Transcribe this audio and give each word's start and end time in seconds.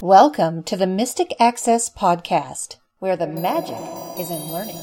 Welcome 0.00 0.62
to 0.64 0.76
the 0.76 0.86
Mystic 0.86 1.34
Access 1.40 1.90
Podcast, 1.90 2.76
where 3.00 3.16
the 3.16 3.26
magic 3.26 3.76
is 4.16 4.30
in 4.30 4.52
learning. 4.52 4.78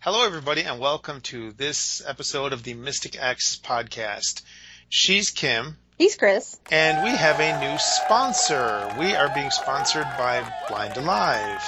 Hello, 0.00 0.24
everybody, 0.26 0.62
and 0.62 0.78
welcome 0.78 1.20
to 1.22 1.52
this 1.52 2.02
episode 2.06 2.52
of 2.52 2.62
the 2.62 2.74
Mystic 2.74 3.18
Access 3.20 3.58
Podcast. 3.58 4.42
She's 4.88 5.30
Kim, 5.30 5.78
He's 5.98 6.16
Chris. 6.16 6.58
and 6.70 7.02
we 7.04 7.10
have 7.10 7.40
a 7.40 7.60
new 7.60 7.78
sponsor. 7.78 8.94
We 8.98 9.14
are 9.14 9.32
being 9.34 9.50
sponsored 9.50 10.06
by 10.18 10.42
Blind 10.68 10.96
Alive. 10.96 11.62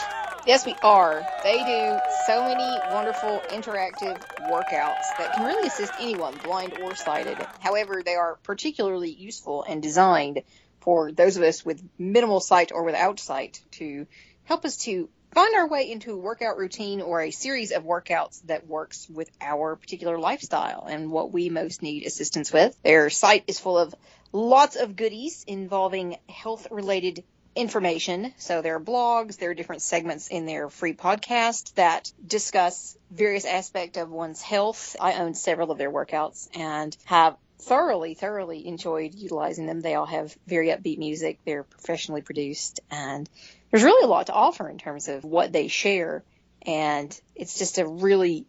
Yes, 0.47 0.65
we 0.65 0.79
are. 0.81 1.27
They 1.43 1.65
do 1.65 2.03
so 2.07 2.45
many 2.45 2.81
wonderful 2.87 3.43
interactive 3.51 4.21
workouts 4.41 5.17
that 5.17 5.33
can 5.33 5.43
really 5.43 5.67
assist 5.67 5.97
anyone, 5.99 6.39
blind 6.39 6.73
or 6.73 6.95
sighted. 6.95 7.49
However, 7.59 8.05
they 8.05 8.15
are 8.15 8.39
particularly 8.45 9.11
useful 9.11 9.65
and 9.65 9.83
designed 9.83 10.45
for 10.83 11.11
those 11.11 11.37
of 11.37 11.43
us 11.43 11.65
with 11.65 11.83
minimal 11.99 12.39
sight 12.39 12.71
or 12.73 12.85
without 12.85 13.19
sight 13.19 13.61
to 13.73 14.07
help 14.45 14.65
us 14.65 14.77
to 14.77 15.09
find 15.35 15.53
our 15.57 15.67
way 15.67 15.91
into 15.91 16.13
a 16.13 16.17
workout 16.17 16.59
routine 16.59 17.01
or 17.01 17.23
a 17.23 17.33
series 17.33 17.73
of 17.73 17.83
workouts 17.83 18.41
that 18.47 18.69
works 18.69 19.09
with 19.11 19.29
our 19.41 19.75
particular 19.75 20.17
lifestyle 20.17 20.87
and 20.89 21.11
what 21.11 21.33
we 21.33 21.51
most 21.51 21.83
need 21.83 22.07
assistance 22.07 22.53
with. 22.53 22.81
Their 22.85 23.11
site 23.11 23.43
is 23.49 23.59
full 23.59 23.79
of 23.79 23.93
lots 24.33 24.77
of 24.77 24.95
goodies 24.95 25.43
involving 25.49 26.19
health 26.29 26.69
related 26.71 27.25
information. 27.57 28.33
So 28.39 28.63
there 28.63 28.77
are 28.77 28.81
blogs, 28.81 29.39
there 29.39 29.51
are 29.51 29.55
different 29.55 29.83
segments 29.83 30.29
in 30.29 30.47
their 30.47 30.69
free 30.69 30.95
podcast 30.95 31.75
that 31.75 32.13
discuss 32.25 32.97
various 33.11 33.45
aspects 33.45 33.99
of 33.99 34.11
one's 34.11 34.43
health. 34.43 34.97
I 35.01 35.15
own 35.15 35.35
several 35.35 35.71
of 35.71 35.79
their 35.79 35.91
workouts 35.91 36.49
and 36.55 36.97
have 37.05 37.37
thoroughly, 37.59 38.15
thoroughly 38.15 38.67
enjoyed 38.67 39.15
utilizing 39.15 39.67
them. 39.67 39.81
They 39.81 39.95
all 39.95 40.07
have 40.07 40.37
very 40.47 40.69
upbeat 40.69 40.99
music. 40.99 41.39
They're 41.45 41.65
professionally 41.65 42.23
produced 42.23 42.81
and 42.91 43.29
there's 43.71 43.83
really 43.83 44.05
a 44.05 44.09
lot 44.09 44.27
to 44.27 44.33
offer 44.33 44.69
in 44.69 44.79
terms 44.79 45.09
of 45.09 45.25
what 45.25 45.53
they 45.53 45.69
share. 45.69 46.23
And 46.63 47.19
it's 47.35 47.59
just 47.59 47.79
a 47.79 47.87
really 47.87 48.47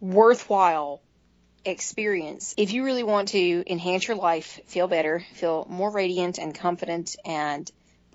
worthwhile 0.00 1.02
experience. 1.64 2.54
If 2.56 2.72
you 2.72 2.84
really 2.84 3.02
want 3.02 3.28
to 3.28 3.70
enhance 3.70 4.08
your 4.08 4.16
life, 4.16 4.60
feel 4.66 4.88
better, 4.88 5.24
feel 5.34 5.66
more 5.68 5.90
radiant 5.90 6.38
and 6.38 6.54
confident 6.54 7.16
and 7.24 7.70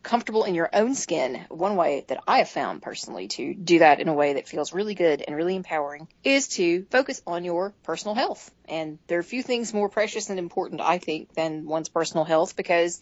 comfortable 0.06 0.46
in 0.46 0.56
your 0.56 0.70
own 0.72 0.96
skin, 0.96 1.46
one 1.50 1.76
way 1.76 2.06
that 2.08 2.24
I 2.28 2.38
have 2.38 2.50
found 2.50 2.82
personally 2.82 3.28
to 3.30 3.54
do 3.54 3.80
that 3.80 4.00
in 4.00 4.08
a 4.08 4.14
way 4.14 4.34
that 4.34 4.48
feels 4.48 4.72
really 4.72 4.94
good 4.94 5.22
and 5.22 5.36
really 5.36 5.56
empowering 5.56 6.08
is 6.24 6.48
to 6.50 6.86
focus 6.92 7.22
on 7.28 7.44
your 7.44 7.74
personal 7.84 8.16
health. 8.16 8.52
And 8.70 9.00
there 9.08 9.20
are 9.20 9.24
few 9.24 9.44
things 9.44 9.74
more 9.74 9.90
precious 9.90 10.30
and 10.30 10.40
important, 10.40 10.80
I 10.80 11.00
think, 11.00 11.34
than 11.34 11.66
one's 11.66 11.90
personal 11.90 12.24
health 12.24 12.56
because 12.56 13.02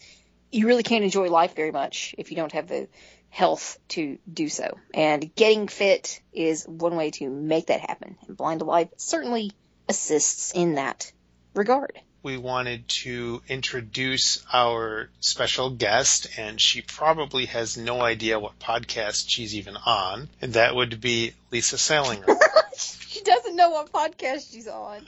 you 0.50 0.66
really 0.66 0.82
can't 0.82 1.04
enjoy 1.04 1.28
life 1.28 1.54
very 1.54 1.72
much 1.72 2.14
if 2.16 2.30
you 2.30 2.36
don't 2.36 2.52
have 2.52 2.68
the 2.68 2.88
health 3.28 3.78
to 3.88 4.18
do 4.32 4.48
so. 4.48 4.78
And 4.94 5.34
getting 5.34 5.68
fit 5.68 6.22
is 6.32 6.64
one 6.64 6.96
way 6.96 7.10
to 7.12 7.28
make 7.28 7.66
that 7.66 7.80
happen. 7.80 8.16
And 8.26 8.36
Blind 8.36 8.62
Alive 8.62 8.88
certainly 8.96 9.52
assists 9.88 10.52
in 10.52 10.76
that 10.76 11.12
regard. 11.54 12.00
We 12.24 12.38
wanted 12.38 12.88
to 13.04 13.42
introduce 13.48 14.42
our 14.50 15.10
special 15.20 15.68
guest, 15.68 16.26
and 16.38 16.58
she 16.58 16.80
probably 16.80 17.44
has 17.44 17.76
no 17.76 18.00
idea 18.00 18.40
what 18.40 18.58
podcast 18.58 19.26
she's 19.28 19.54
even 19.54 19.76
on, 19.76 20.30
and 20.40 20.54
that 20.54 20.74
would 20.74 21.02
be 21.02 21.34
Lisa 21.50 21.76
Salinger. 21.76 22.24
she 22.78 23.20
doesn't 23.20 23.54
know 23.54 23.68
what 23.72 23.92
podcast 23.92 24.50
she's 24.50 24.66
on. 24.66 25.04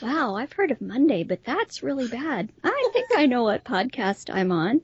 Wow, 0.00 0.36
I've 0.36 0.52
heard 0.52 0.70
of 0.70 0.80
Monday, 0.80 1.24
but 1.24 1.42
that's 1.42 1.82
really 1.82 2.06
bad. 2.06 2.50
I 2.62 2.90
think 2.92 3.08
I 3.16 3.26
know 3.26 3.42
what 3.42 3.64
podcast 3.64 4.32
I'm 4.32 4.52
on. 4.52 4.80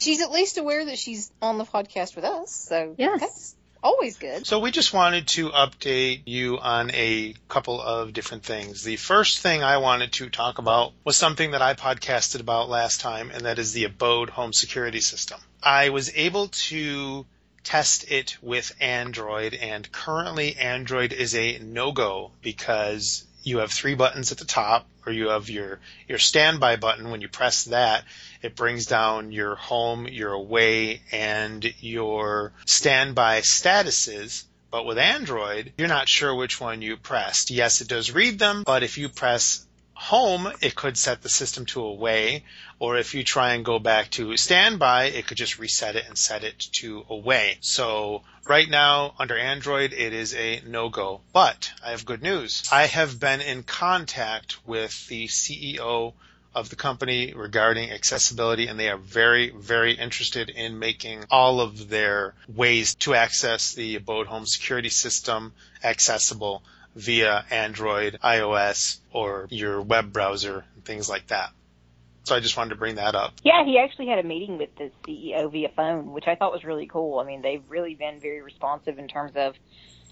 She's 0.00 0.20
at 0.20 0.30
least 0.30 0.58
aware 0.58 0.84
that 0.84 0.98
she's 0.98 1.32
on 1.40 1.56
the 1.56 1.64
podcast 1.64 2.14
with 2.14 2.26
us, 2.26 2.52
so 2.52 2.94
Yes. 2.98 3.56
Always 3.82 4.16
good. 4.16 4.46
So 4.46 4.58
we 4.58 4.70
just 4.70 4.92
wanted 4.92 5.28
to 5.28 5.50
update 5.50 6.22
you 6.26 6.58
on 6.58 6.90
a 6.92 7.34
couple 7.48 7.80
of 7.80 8.12
different 8.12 8.44
things. 8.44 8.84
The 8.84 8.96
first 8.96 9.40
thing 9.40 9.62
I 9.62 9.78
wanted 9.78 10.12
to 10.14 10.30
talk 10.30 10.58
about 10.58 10.92
was 11.04 11.16
something 11.16 11.52
that 11.52 11.62
I 11.62 11.74
podcasted 11.74 12.40
about 12.40 12.68
last 12.68 13.00
time, 13.00 13.30
and 13.30 13.46
that 13.46 13.58
is 13.58 13.72
the 13.72 13.84
Abode 13.84 14.30
home 14.30 14.52
security 14.52 15.00
system. 15.00 15.40
I 15.62 15.90
was 15.90 16.10
able 16.14 16.48
to 16.48 17.26
test 17.62 18.10
it 18.10 18.36
with 18.42 18.74
Android, 18.80 19.54
and 19.54 19.90
currently 19.92 20.56
Android 20.56 21.12
is 21.12 21.34
a 21.34 21.58
no-go 21.58 22.32
because 22.42 23.26
you 23.42 23.58
have 23.58 23.70
three 23.70 23.94
buttons 23.94 24.32
at 24.32 24.38
the 24.38 24.44
top, 24.44 24.86
or 25.06 25.12
you 25.12 25.28
have 25.28 25.48
your, 25.48 25.80
your 26.08 26.18
standby 26.18 26.76
button. 26.76 27.10
When 27.10 27.20
you 27.20 27.28
press 27.28 27.64
that, 27.64 28.04
it 28.42 28.56
brings 28.56 28.86
down 28.86 29.32
your 29.32 29.54
home, 29.54 30.06
your 30.08 30.32
away, 30.32 31.02
and 31.12 31.64
your 31.80 32.52
standby 32.66 33.40
statuses. 33.40 34.44
But 34.70 34.86
with 34.86 34.98
Android, 34.98 35.72
you're 35.76 35.88
not 35.88 36.08
sure 36.08 36.34
which 36.34 36.60
one 36.60 36.80
you 36.80 36.96
pressed. 36.96 37.50
Yes, 37.50 37.80
it 37.80 37.88
does 37.88 38.12
read 38.12 38.38
them, 38.38 38.62
but 38.64 38.82
if 38.82 38.98
you 38.98 39.08
press 39.08 39.66
home, 40.00 40.50
it 40.62 40.74
could 40.74 40.96
set 40.96 41.20
the 41.20 41.28
system 41.28 41.66
to 41.66 41.82
away, 41.82 42.42
or 42.78 42.96
if 42.96 43.14
you 43.14 43.22
try 43.22 43.52
and 43.52 43.64
go 43.64 43.78
back 43.78 44.10
to 44.10 44.34
standby, 44.36 45.04
it 45.04 45.26
could 45.26 45.36
just 45.36 45.58
reset 45.58 45.94
it 45.94 46.06
and 46.08 46.16
set 46.16 46.42
it 46.42 46.58
to 46.58 47.04
away. 47.10 47.58
So 47.60 48.22
right 48.46 48.68
now, 48.68 49.12
under 49.18 49.36
Android, 49.36 49.92
it 49.92 50.14
is 50.14 50.34
a 50.34 50.62
no-go. 50.66 51.20
But 51.34 51.70
I 51.84 51.90
have 51.90 52.06
good 52.06 52.22
news. 52.22 52.66
I 52.72 52.86
have 52.86 53.20
been 53.20 53.42
in 53.42 53.62
contact 53.62 54.66
with 54.66 55.06
the 55.08 55.26
CEO 55.28 56.14
of 56.54 56.68
the 56.68 56.76
company 56.76 57.32
regarding 57.34 57.90
accessibility 57.90 58.66
and 58.66 58.78
they 58.78 58.88
are 58.88 58.96
very, 58.96 59.50
very 59.50 59.92
interested 59.92 60.50
in 60.50 60.78
making 60.78 61.24
all 61.30 61.60
of 61.60 61.88
their 61.88 62.34
ways 62.48 62.94
to 62.96 63.14
access 63.14 63.74
the 63.74 63.96
Abode 63.96 64.26
Home 64.26 64.46
Security 64.46 64.88
System 64.88 65.52
accessible 65.82 66.62
via 66.96 67.44
Android, 67.50 68.18
iOS, 68.22 68.98
or 69.12 69.46
your 69.50 69.80
web 69.80 70.12
browser, 70.12 70.64
and 70.74 70.84
things 70.84 71.08
like 71.08 71.28
that. 71.28 71.50
So 72.24 72.34
I 72.34 72.40
just 72.40 72.56
wanted 72.56 72.70
to 72.70 72.76
bring 72.76 72.96
that 72.96 73.14
up. 73.14 73.32
Yeah, 73.42 73.64
he 73.64 73.78
actually 73.78 74.08
had 74.08 74.18
a 74.18 74.22
meeting 74.22 74.58
with 74.58 74.70
the 74.76 74.90
CEO 75.06 75.50
via 75.50 75.70
phone, 75.70 76.12
which 76.12 76.26
I 76.26 76.34
thought 76.34 76.52
was 76.52 76.64
really 76.64 76.86
cool. 76.86 77.18
I 77.18 77.24
mean, 77.24 77.42
they've 77.42 77.62
really 77.68 77.94
been 77.94 78.20
very 78.20 78.42
responsive 78.42 78.98
in 78.98 79.08
terms 79.08 79.32
of 79.36 79.54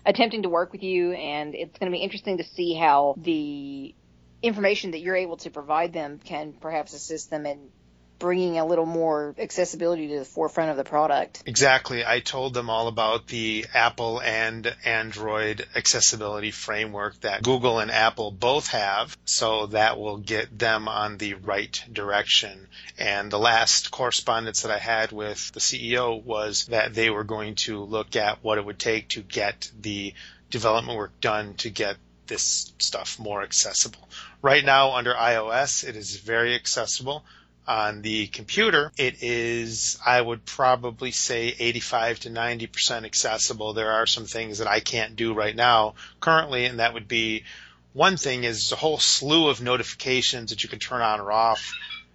attempting 0.07 0.43
to 0.43 0.49
work 0.49 0.73
with 0.73 0.83
you, 0.83 1.13
and 1.13 1.55
it's 1.55 1.77
going 1.79 1.91
to 1.91 1.97
be 1.97 2.03
interesting 2.03 2.39
to 2.39 2.45
see 2.45 2.75
how 2.75 3.15
the 3.19 3.95
information 4.43 4.93
that 4.93 5.01
you're 5.01 5.17
able 5.17 5.37
to 5.39 5.51
provide 5.51 5.93
them 5.93 6.21
can 6.23 6.53
perhaps 6.53 6.95
assist 6.95 7.31
them 7.31 7.47
in 7.47 7.71
bringing 8.19 8.59
a 8.59 8.67
little 8.67 8.87
more 8.87 9.35
accessibility 9.39 10.09
to 10.09 10.19
the 10.19 10.25
forefront 10.25 10.71
of 10.71 10.77
the 10.77 10.85
product. 10.85 11.43
Exactly. 11.47 12.05
I 12.05 12.21
told 12.21 12.55
them 12.55 12.69
all 12.69 12.89
about 12.89 13.29
the 13.29 13.67
Apple 13.75 14.21
and 14.21 14.75
Android 14.85 15.65
accessibility 15.77 16.51
framework 16.51 17.21
that 17.21 17.43
Google 17.43 17.79
and 17.79 17.91
Apple 17.91 18.31
both 18.31 18.69
have, 18.69 19.17
so 19.25 19.67
that 19.67 19.99
will 19.99 20.19
get 20.19 20.59
them 20.59 20.89
on 20.89 21.19
the 21.19 21.35
right 21.35 21.85
direction. 21.93 22.67
And 22.99 23.31
the 23.31 23.39
last 23.39 23.91
correspondence 23.91 24.63
that 24.63 24.73
I 24.73 24.79
had 24.79 25.13
with 25.13 25.53
the 25.53 25.61
CEO 25.61 26.23
was 26.23 26.67
that 26.67 26.95
they 26.95 27.11
were 27.11 27.25
going 27.25 27.55
to 27.57 27.85
look 27.85 28.17
at 28.17 28.43
what 28.43 28.59
it 28.59 28.65
would 28.65 28.79
take 28.79 29.09
to 29.11 29.23
get 29.23 29.71
the 29.81 30.15
development 30.51 30.99
work 30.99 31.21
done 31.21 31.55
to 31.55 31.71
get 31.71 31.97
this 32.27 32.73
stuff 32.79 33.19
more 33.19 33.43
accessible. 33.43 34.09
Right 34.41 34.65
now 34.65 34.93
under 34.93 35.15
iOS, 35.15 35.87
it 35.87 35.97
is 35.97 36.17
very 36.17 36.55
accessible 36.55 37.25
on 37.69 38.01
the 38.01 38.27
computer, 38.29 38.91
it 38.97 39.23
is, 39.23 39.99
I 40.05 40.19
would 40.19 40.47
probably 40.47 41.11
say 41.11 41.55
85 41.59 42.21
to 42.21 42.31
90% 42.31 43.05
accessible. 43.05 43.75
There 43.75 43.93
are 43.93 44.07
some 44.07 44.25
things 44.25 44.59
that 44.59 44.67
I 44.67 44.81
can't 44.81 45.17
do 45.17 45.35
right 45.35 45.55
now 45.55 45.95
currently, 46.19 46.65
and 46.65 46.81
that 46.81 46.95
would 46.95 47.07
be 47.07 47.45
one 47.93 48.17
thing 48.17 48.45
is 48.45 48.73
a 48.73 48.77
whole 48.77 48.99
slew 48.99 49.49
of 49.49 49.61
notifications 49.61 50.49
that 50.49 50.63
you 50.63 50.71
can 50.71 50.79
turn 50.79 51.03
on 51.03 51.21
or 51.21 51.31
off. 51.31 51.71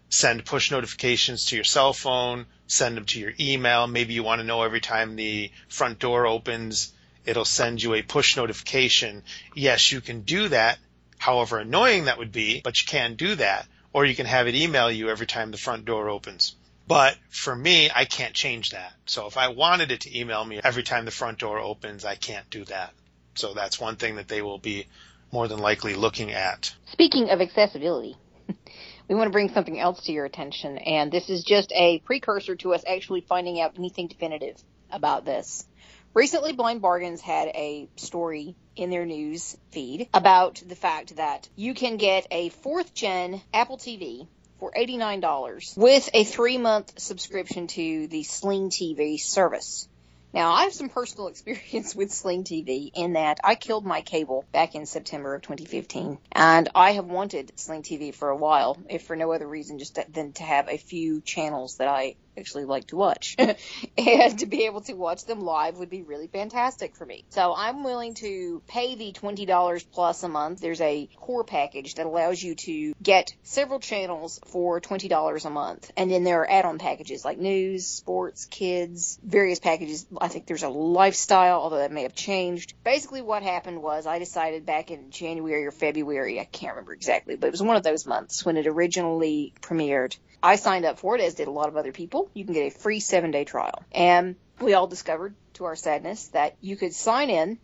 Send 0.09 0.43
push 0.43 0.71
notifications 0.71 1.45
to 1.45 1.55
your 1.55 1.63
cell 1.63 1.93
phone, 1.93 2.47
send 2.65 2.97
them 2.97 3.05
to 3.05 3.19
your 3.19 3.33
email. 3.39 3.85
Maybe 3.85 4.15
you 4.15 4.23
want 4.23 4.41
to 4.41 4.47
know 4.47 4.63
every 4.63 4.81
time 4.81 5.15
the 5.15 5.51
front 5.67 5.99
door 5.99 6.25
opens, 6.25 6.93
it'll 7.25 7.45
send 7.45 7.81
you 7.81 7.93
a 7.93 8.01
push 8.01 8.37
notification. 8.37 9.23
Yes, 9.53 9.91
you 9.91 10.01
can 10.01 10.21
do 10.21 10.49
that. 10.49 10.79
However 11.23 11.59
annoying 11.59 12.05
that 12.05 12.17
would 12.17 12.33
be, 12.33 12.59
but 12.59 12.81
you 12.81 12.85
can 12.85 13.15
do 13.15 13.35
that 13.35 13.65
or 13.93 14.03
you 14.05 14.13
can 14.13 14.25
have 14.25 14.47
it 14.47 14.55
email 14.55 14.91
you 14.91 15.09
every 15.09 15.25
time 15.25 15.51
the 15.51 15.57
front 15.57 15.85
door 15.85 16.09
opens. 16.09 16.53
But 16.85 17.15
for 17.29 17.55
me, 17.55 17.89
I 17.95 18.03
can't 18.03 18.33
change 18.33 18.71
that. 18.71 18.91
So 19.05 19.25
if 19.27 19.37
I 19.37 19.47
wanted 19.47 19.93
it 19.93 20.01
to 20.01 20.19
email 20.19 20.43
me 20.43 20.59
every 20.61 20.83
time 20.83 21.05
the 21.05 21.11
front 21.11 21.39
door 21.39 21.59
opens, 21.59 22.03
I 22.03 22.15
can't 22.15 22.49
do 22.49 22.65
that. 22.65 22.93
So 23.35 23.53
that's 23.53 23.79
one 23.79 23.95
thing 23.95 24.17
that 24.17 24.27
they 24.27 24.41
will 24.41 24.57
be 24.57 24.87
more 25.31 25.47
than 25.47 25.59
likely 25.59 25.95
looking 25.95 26.33
at. 26.33 26.75
Speaking 26.91 27.29
of 27.29 27.39
accessibility, 27.39 28.17
we 29.07 29.15
want 29.15 29.27
to 29.27 29.31
bring 29.31 29.47
something 29.47 29.79
else 29.79 30.03
to 30.03 30.11
your 30.11 30.25
attention, 30.25 30.77
and 30.77 31.09
this 31.09 31.29
is 31.29 31.45
just 31.45 31.71
a 31.73 31.99
precursor 31.99 32.57
to 32.57 32.73
us 32.73 32.83
actually 32.85 33.21
finding 33.21 33.61
out 33.61 33.75
anything 33.77 34.07
definitive 34.07 34.61
about 34.91 35.23
this. 35.23 35.65
Recently, 36.15 36.53
Blind 36.53 36.79
Bargains 36.79 37.21
had 37.21 37.47
a 37.47 37.89
story 37.95 38.55
in 38.75 38.91
their 38.91 39.05
news 39.05 39.57
feed 39.71 40.09
about 40.13 40.61
the 40.63 40.75
fact 40.75 41.15
that 41.15 41.49
you 41.55 41.73
can 41.73 41.97
get 41.97 42.27
a 42.29 42.49
fourth 42.49 42.93
gen 42.93 43.41
Apple 43.51 43.79
TV 43.79 44.27
for 44.59 44.71
$89 44.77 45.75
with 45.75 46.09
a 46.13 46.23
three 46.23 46.59
month 46.59 46.99
subscription 46.99 47.65
to 47.65 48.05
the 48.07 48.21
Sling 48.21 48.69
TV 48.69 49.19
service. 49.19 49.87
Now, 50.35 50.51
I 50.51 50.63
have 50.65 50.73
some 50.73 50.89
personal 50.89 51.27
experience 51.29 51.95
with 51.95 52.11
Sling 52.11 52.43
TV 52.43 52.91
in 52.93 53.13
that 53.13 53.39
I 53.43 53.55
killed 53.55 53.83
my 53.83 54.01
cable 54.01 54.45
back 54.51 54.75
in 54.75 54.85
September 54.85 55.33
of 55.33 55.41
2015, 55.41 56.19
and 56.31 56.69
I 56.75 56.91
have 56.91 57.05
wanted 57.05 57.53
Sling 57.55 57.81
TV 57.81 58.13
for 58.13 58.29
a 58.29 58.37
while, 58.37 58.77
if 58.87 59.01
for 59.03 59.15
no 59.15 59.31
other 59.31 59.47
reason 59.47 59.79
just 59.79 59.95
to, 59.95 60.05
than 60.07 60.33
to 60.33 60.43
have 60.43 60.69
a 60.69 60.77
few 60.77 61.21
channels 61.21 61.77
that 61.77 61.87
I 61.87 62.17
actually 62.37 62.65
like 62.65 62.87
to 62.87 62.95
watch. 62.95 63.35
and 63.97 64.39
to 64.39 64.45
be 64.45 64.65
able 64.65 64.81
to 64.81 64.93
watch 64.93 65.25
them 65.25 65.41
live 65.41 65.77
would 65.77 65.89
be 65.89 66.01
really 66.01 66.27
fantastic 66.27 66.95
for 66.95 67.05
me. 67.05 67.25
So 67.29 67.53
I'm 67.55 67.83
willing 67.83 68.13
to 68.15 68.61
pay 68.67 68.95
the 68.95 69.11
$20 69.13 69.85
plus 69.91 70.23
a 70.23 70.29
month. 70.29 70.59
There's 70.59 70.81
a 70.81 71.09
core 71.17 71.43
package 71.43 71.95
that 71.95 72.05
allows 72.05 72.41
you 72.41 72.55
to 72.55 72.93
get 73.01 73.33
several 73.43 73.79
channels 73.79 74.39
for 74.45 74.81
$20 74.81 75.45
a 75.45 75.49
month. 75.49 75.91
And 75.97 76.09
then 76.09 76.23
there 76.23 76.41
are 76.41 76.49
add-on 76.49 76.79
packages 76.79 77.25
like 77.25 77.37
news, 77.37 77.85
sports, 77.85 78.45
kids, 78.45 79.19
various 79.23 79.59
packages. 79.59 80.05
I 80.19 80.27
think 80.27 80.45
there's 80.45 80.63
a 80.63 80.69
lifestyle, 80.69 81.59
although 81.61 81.77
that 81.77 81.91
may 81.91 82.03
have 82.03 82.15
changed. 82.15 82.73
Basically 82.83 83.21
what 83.21 83.43
happened 83.43 83.81
was 83.81 84.05
I 84.05 84.19
decided 84.19 84.65
back 84.65 84.91
in 84.91 85.11
January 85.11 85.65
or 85.65 85.71
February, 85.71 86.39
I 86.39 86.45
can't 86.45 86.73
remember 86.73 86.93
exactly, 86.93 87.35
but 87.35 87.47
it 87.47 87.51
was 87.51 87.61
one 87.61 87.75
of 87.75 87.83
those 87.83 88.05
months 88.05 88.45
when 88.45 88.57
it 88.57 88.67
originally 88.67 89.53
premiered 89.61 90.17
I 90.43 90.57
signed 90.57 90.83
up 90.83 90.99
for 90.99 91.15
it, 91.15 91.21
as 91.21 91.35
did 91.35 91.47
a 91.47 91.51
lot 91.51 91.69
of 91.69 91.77
other 91.77 91.93
people. 91.93 92.29
You 92.33 92.43
can 92.43 92.53
get 92.53 92.67
a 92.67 92.77
free 92.77 92.99
seven 92.99 93.31
day 93.31 93.45
trial. 93.45 93.81
And 93.93 94.35
we 94.59 94.73
all 94.73 94.87
discovered, 94.87 95.35
to 95.53 95.65
our 95.65 95.77
sadness, 95.77 96.27
that 96.29 96.57
you 96.59 96.75
could 96.75 96.93
sign 96.93 97.29
in. 97.29 97.59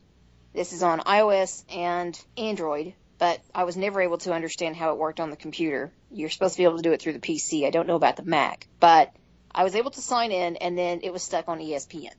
This 0.54 0.72
is 0.72 0.82
on 0.82 1.02
iOS 1.02 1.64
and 1.70 2.20
Android, 2.38 2.94
but 3.18 3.42
I 3.54 3.66
was 3.66 3.76
never 3.76 4.02
able 4.02 4.18
to 4.20 4.34
understand 4.34 4.78
how 4.78 4.92
it 4.92 4.98
worked 4.98 5.20
on 5.20 5.30
the 5.30 5.36
computer. 5.36 5.92
You're 6.10 6.30
supposed 6.30 6.56
to 6.56 6.60
be 6.60 6.64
able 6.64 6.78
to 6.78 6.84
do 6.84 6.94
it 6.94 7.02
through 7.02 7.14
the 7.14 7.20
PC. 7.20 7.68
I 7.68 7.70
don't 7.70 7.88
know 7.88 7.98
about 7.98 8.16
the 8.16 8.24
Mac, 8.24 8.68
but 8.80 9.14
I 9.54 9.64
was 9.64 9.76
able 9.76 9.92
to 9.92 10.02
sign 10.02 10.32
in 10.32 10.56
and 10.56 10.78
then 10.78 11.02
it 11.04 11.12
was 11.12 11.22
stuck 11.22 11.50
on 11.50 11.60
ESPN. 11.60 12.14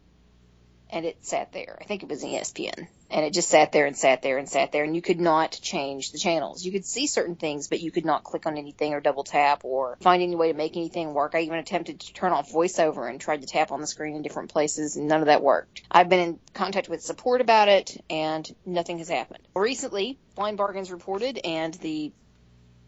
And 0.93 1.07
it 1.07 1.25
sat 1.25 1.53
there. 1.53 1.79
I 1.81 1.85
think 1.85 2.03
it 2.03 2.09
was 2.09 2.25
ESPN 2.25 2.89
and 3.11 3.25
it 3.25 3.33
just 3.33 3.49
sat 3.49 3.73
there 3.73 3.87
and 3.87 3.97
sat 3.97 4.23
there 4.23 4.39
and 4.39 4.49
sat 4.49 4.73
there 4.73 4.85
and 4.85 4.95
you 4.95 5.03
could 5.03 5.21
not 5.21 5.59
change 5.63 6.13
the 6.13 6.19
channels. 6.19 6.65
You 6.65 6.73
could 6.73 6.85
see 6.85 7.07
certain 7.07 7.37
things, 7.37 7.69
but 7.69 7.81
you 7.81 7.91
could 7.91 8.05
not 8.05 8.25
click 8.25 8.47
on 8.47 8.57
anything 8.57 8.95
or 8.95 9.01
double 9.01 9.25
tap 9.25 9.65
or 9.65 9.97
find 10.01 10.23
any 10.23 10.37
way 10.37 10.51
to 10.51 10.57
make 10.57 10.77
anything 10.77 11.13
work. 11.13 11.35
I 11.35 11.41
even 11.41 11.59
attempted 11.59 12.01
to 12.01 12.13
turn 12.13 12.33
off 12.33 12.51
voiceover 12.51 13.09
and 13.09 13.21
tried 13.21 13.43
to 13.43 13.47
tap 13.47 13.73
on 13.73 13.81
the 13.81 13.87
screen 13.87 14.15
in 14.15 14.23
different 14.23 14.51
places 14.51 14.97
and 14.97 15.09
none 15.09 15.21
of 15.21 15.27
that 15.27 15.43
worked. 15.43 15.83
I've 15.91 16.09
been 16.09 16.21
in 16.21 16.39
contact 16.55 16.89
with 16.89 17.03
support 17.03 17.41
about 17.41 17.69
it 17.69 18.03
and 18.09 18.49
nothing 18.65 18.99
has 18.99 19.09
happened. 19.09 19.47
Recently, 19.55 20.19
Blind 20.37 20.57
Bargains 20.57 20.91
reported 20.91 21.39
and 21.45 21.75
the 21.75 22.13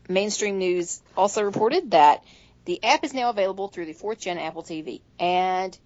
mainstream 0.09 0.59
news 0.59 1.01
also 1.17 1.43
reported 1.43 1.93
that 1.93 2.25
the 2.65 2.83
app 2.85 3.05
is 3.05 3.13
now 3.13 3.31
available 3.31 3.69
through 3.69 3.87
the 3.87 3.93
fourth 3.93 4.21
gen 4.21 4.39
Apple 4.39 4.63
TV. 4.63 5.01
And 5.19 5.77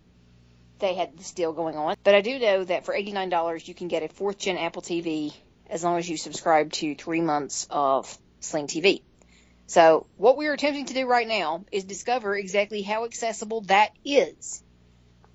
they 0.79 0.95
had 0.95 1.17
this 1.17 1.33
deal 1.33 1.53
going 1.53 1.77
on. 1.77 1.97
But 2.05 2.15
I 2.15 2.21
do 2.21 2.39
know 2.39 2.65
that 2.65 2.85
for 2.85 2.95
$89, 2.95 3.69
you 3.69 3.75
can 3.75 3.89
get 3.89 4.03
a 4.03 4.09
fourth 4.09 4.39
gen 4.39 4.59
Apple 4.59 4.83
TV 4.83 5.35
as 5.69 5.83
long 5.83 5.99
as 5.99 6.09
you 6.09 6.17
subscribe 6.17 6.73
to 6.73 6.95
three 6.95 7.21
months 7.21 7.67
of 7.71 8.17
Sling 8.41 8.67
TV. 8.67 9.03
So 9.67 10.07
what 10.17 10.37
we 10.37 10.47
are 10.47 10.53
attempting 10.53 10.87
to 10.87 10.95
do 10.95 11.07
right 11.07 11.27
now 11.27 11.65
is 11.73 11.85
discover 11.85 12.37
exactly 12.37 12.83
how 12.83 13.05
accessible 13.05 13.63
that 13.63 13.91
is. 14.05 14.63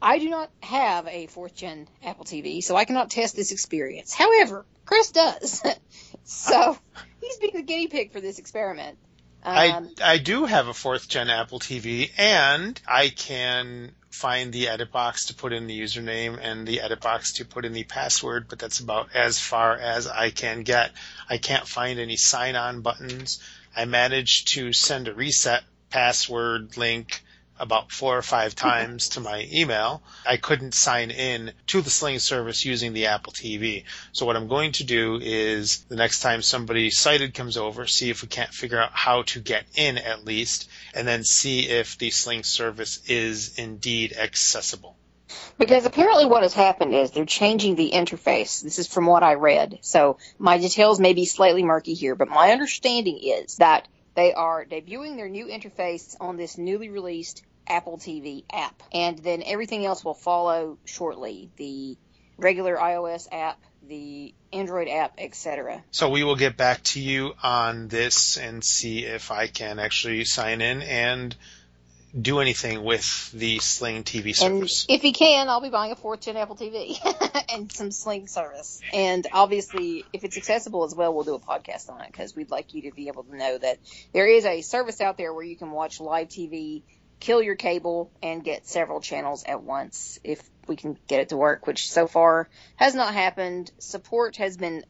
I 0.01 0.17
do 0.17 0.29
not 0.29 0.49
have 0.63 1.07
a 1.07 1.27
fourth 1.27 1.53
gen 1.53 1.87
Apple 2.03 2.25
TV, 2.25 2.63
so 2.63 2.75
I 2.75 2.85
cannot 2.85 3.11
test 3.11 3.35
this 3.35 3.51
experience. 3.51 4.13
However, 4.13 4.65
Chris 4.85 5.11
does. 5.11 5.61
so 6.23 6.77
he's 7.21 7.37
being 7.37 7.53
the 7.55 7.61
guinea 7.61 7.87
pig 7.87 8.11
for 8.11 8.21
this 8.21 8.39
experiment. 8.39 8.97
Um, 9.43 9.55
I 10.01 10.13
I 10.13 10.17
do 10.17 10.45
have 10.45 10.67
a 10.67 10.73
fourth 10.73 11.07
gen 11.07 11.29
Apple 11.29 11.59
TV, 11.59 12.11
and 12.17 12.79
I 12.87 13.09
can 13.09 13.91
find 14.11 14.51
the 14.51 14.67
edit 14.67 14.91
box 14.91 15.25
to 15.25 15.33
put 15.33 15.53
in 15.53 15.67
the 15.67 15.79
username 15.79 16.37
and 16.41 16.67
the 16.67 16.81
edit 16.81 16.99
box 17.01 17.33
to 17.33 17.45
put 17.45 17.65
in 17.65 17.73
the 17.73 17.83
password, 17.83 18.47
but 18.47 18.59
that's 18.59 18.79
about 18.79 19.15
as 19.15 19.39
far 19.39 19.77
as 19.77 20.07
I 20.07 20.29
can 20.29 20.63
get. 20.63 20.91
I 21.29 21.37
can't 21.37 21.67
find 21.67 21.99
any 21.99 22.17
sign 22.17 22.55
on 22.55 22.81
buttons. 22.81 23.39
I 23.75 23.85
managed 23.85 24.49
to 24.49 24.73
send 24.73 25.07
a 25.07 25.13
reset 25.13 25.63
password 25.89 26.77
link 26.77 27.21
about 27.61 27.91
four 27.91 28.17
or 28.17 28.21
five 28.23 28.55
mm-hmm. 28.55 28.67
times 28.67 29.09
to 29.09 29.19
my 29.19 29.47
email. 29.53 30.01
I 30.27 30.37
couldn't 30.37 30.73
sign 30.73 31.11
in 31.11 31.53
to 31.67 31.81
the 31.81 31.91
Sling 31.91 32.19
service 32.19 32.65
using 32.65 32.91
the 32.91 33.05
Apple 33.05 33.31
TV. 33.31 33.83
So 34.11 34.25
what 34.25 34.35
I'm 34.35 34.47
going 34.47 34.73
to 34.73 34.83
do 34.83 35.19
is 35.21 35.85
the 35.87 35.95
next 35.95 36.21
time 36.21 36.41
somebody 36.41 36.89
sighted 36.89 37.35
comes 37.35 37.57
over, 37.57 37.85
see 37.85 38.09
if 38.09 38.23
we 38.23 38.27
can't 38.27 38.53
figure 38.53 38.81
out 38.81 38.91
how 38.91 39.21
to 39.23 39.39
get 39.39 39.65
in 39.75 39.99
at 39.99 40.25
least, 40.25 40.69
and 40.93 41.07
then 41.07 41.23
see 41.23 41.67
if 41.67 41.97
the 41.97 42.09
Sling 42.09 42.43
service 42.43 43.01
is 43.07 43.57
indeed 43.57 44.13
accessible. 44.13 44.97
Because 45.57 45.85
apparently 45.85 46.25
what 46.25 46.43
has 46.43 46.53
happened 46.53 46.93
is 46.93 47.11
they're 47.11 47.25
changing 47.25 47.75
the 47.75 47.91
interface. 47.91 48.61
This 48.61 48.79
is 48.79 48.87
from 48.87 49.05
what 49.05 49.23
I 49.23 49.35
read. 49.35 49.79
So 49.81 50.17
my 50.37 50.57
details 50.57 50.99
may 50.99 51.13
be 51.13 51.25
slightly 51.25 51.63
murky 51.63 51.93
here, 51.93 52.15
but 52.15 52.27
my 52.27 52.51
understanding 52.51 53.19
is 53.21 53.57
that 53.57 53.87
they 54.15 54.33
are 54.33 54.65
debuting 54.65 55.15
their 55.15 55.29
new 55.29 55.45
interface 55.45 56.15
on 56.19 56.35
this 56.35 56.57
newly 56.57 56.89
released 56.89 57.43
Apple 57.67 57.97
TV 57.97 58.43
app. 58.51 58.81
And 58.91 59.19
then 59.19 59.43
everything 59.45 59.85
else 59.85 60.03
will 60.03 60.13
follow 60.13 60.77
shortly. 60.85 61.49
The 61.57 61.97
regular 62.37 62.75
iOS 62.75 63.27
app, 63.31 63.63
the 63.87 64.33
Android 64.53 64.87
app, 64.87 65.13
etc. 65.17 65.83
So 65.91 66.09
we 66.09 66.23
will 66.23 66.35
get 66.35 66.57
back 66.57 66.83
to 66.83 66.99
you 66.99 67.33
on 67.41 67.87
this 67.87 68.37
and 68.37 68.63
see 68.63 69.05
if 69.05 69.31
I 69.31 69.47
can 69.47 69.79
actually 69.79 70.25
sign 70.25 70.61
in 70.61 70.81
and 70.81 71.35
do 72.19 72.39
anything 72.39 72.83
with 72.83 73.31
the 73.31 73.59
Sling 73.59 74.03
TV 74.03 74.35
service. 74.35 74.85
And 74.89 74.95
if 74.95 75.01
he 75.01 75.13
can, 75.13 75.47
I'll 75.47 75.61
be 75.61 75.69
buying 75.69 75.91
a 75.91 75.95
fourth 75.95 76.21
gen 76.21 76.35
Apple 76.35 76.57
TV 76.57 76.97
and 77.53 77.71
some 77.71 77.91
Sling 77.91 78.27
service. 78.27 78.81
And 78.93 79.25
obviously, 79.31 80.03
if 80.11 80.23
it's 80.23 80.35
accessible 80.35 80.83
as 80.83 80.93
well, 80.93 81.13
we'll 81.13 81.23
do 81.23 81.35
a 81.35 81.39
podcast 81.39 81.89
on 81.89 82.01
it 82.01 82.07
because 82.07 82.35
we'd 82.35 82.51
like 82.51 82.73
you 82.73 82.83
to 82.83 82.91
be 82.91 83.07
able 83.07 83.23
to 83.23 83.35
know 83.35 83.57
that 83.57 83.79
there 84.13 84.27
is 84.27 84.45
a 84.45 84.61
service 84.61 84.99
out 84.99 85.17
there 85.17 85.33
where 85.33 85.45
you 85.45 85.55
can 85.55 85.71
watch 85.71 85.99
live 86.01 86.27
TV 86.27 86.83
kill 87.21 87.41
your 87.41 87.55
cable 87.55 88.11
and 88.21 88.43
get 88.43 88.67
several 88.67 88.99
channels 88.99 89.45
at 89.45 89.63
once 89.63 90.19
if 90.23 90.41
we 90.67 90.75
can 90.75 90.97
get 91.07 91.21
it 91.21 91.29
to 91.29 91.37
work, 91.37 91.65
which 91.67 91.89
so 91.89 92.07
far 92.07 92.49
has 92.75 92.93
not 92.93 93.13
happened. 93.13 93.71
Support 93.77 94.37
has 94.37 94.57
been 94.57 94.83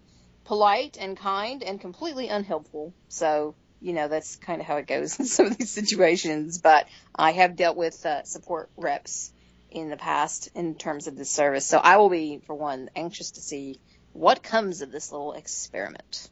polite 0.46 0.98
and 1.00 1.16
kind 1.16 1.62
and 1.62 1.80
completely 1.80 2.30
unhelpful. 2.30 2.94
So, 3.10 3.54
you 3.80 3.94
know, 3.94 4.08
that's 4.08 4.38
kind 4.38 4.62
of 4.62 4.68
how 4.68 4.78
it 4.78 4.88
goes 4.88 5.18
in 5.20 5.26
some 5.26 5.48
of 5.48 5.58
these 5.58 5.72
situations. 5.72 6.60
But 6.60 6.88
I 7.14 7.34
have 7.34 7.56
dealt 7.56 7.78
with 7.78 8.04
uh, 8.06 8.24
support 8.24 8.72
reps 8.78 9.32
in 9.70 9.90
the 9.90 9.98
past 9.98 10.50
in 10.56 10.76
terms 10.76 11.08
of 11.08 11.16
this 11.16 11.30
service. 11.30 11.66
So 11.66 11.78
I 11.78 11.98
will 11.98 12.10
be, 12.10 12.42
for 12.46 12.56
one, 12.56 12.90
anxious 12.96 13.32
to 13.32 13.42
see 13.42 13.80
what 14.14 14.42
comes 14.42 14.82
of 14.82 14.92
this 14.92 15.12
little 15.12 15.34
experiment. 15.34 16.30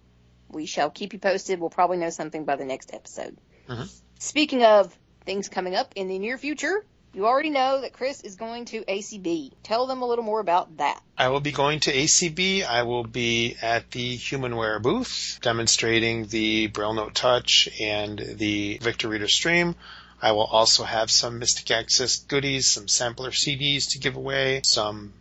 We 0.50 0.66
shall 0.66 0.90
keep 0.90 1.14
you 1.14 1.20
posted. 1.20 1.60
We'll 1.60 1.70
probably 1.70 1.98
know 1.98 2.10
something 2.10 2.46
by 2.46 2.56
the 2.56 2.66
next 2.66 2.94
episode. 2.94 3.38
Mm-hmm. 3.68 3.84
Speaking 4.18 4.64
of 4.64 4.98
things 5.30 5.48
coming 5.48 5.76
up 5.76 5.94
in 5.96 6.08
the 6.08 6.18
near 6.18 6.40
future. 6.40 6.84
You 7.14 7.28
already 7.28 7.52
know 7.52 7.82
that 7.82 7.94
Chris 7.94 8.22
is 8.22 8.36
going 8.36 8.66
to 8.66 8.82
ACB. 8.82 9.52
Tell 9.62 9.86
them 9.86 10.02
a 10.02 10.08
little 10.08 10.24
more 10.24 10.40
about 10.40 10.78
that. 10.78 11.00
I 11.20 11.28
will 11.28 11.40
be 11.40 11.52
going 11.52 11.82
to 11.82 11.94
ACB. 11.94 12.66
I 12.66 12.82
will 12.82 13.04
be 13.04 13.56
at 13.62 13.92
the 13.92 14.18
HumanWare 14.18 14.82
booth 14.82 15.38
demonstrating 15.44 16.26
the 16.26 16.66
Braille 16.66 16.96
Note 16.96 17.14
Touch 17.14 17.70
and 17.80 18.18
the 18.18 18.80
Victor 18.82 19.08
Reader 19.08 19.28
Stream. 19.28 19.76
I 20.20 20.32
will 20.32 20.46
also 20.46 20.84
have 20.84 21.12
some 21.12 21.38
Mystic 21.38 21.70
Access 21.70 22.18
goodies, 22.18 22.68
some 22.68 22.88
sampler 22.88 23.30
CDs 23.30 23.92
to 23.92 24.00
give 24.00 24.16
away, 24.16 24.62
some 24.64 25.14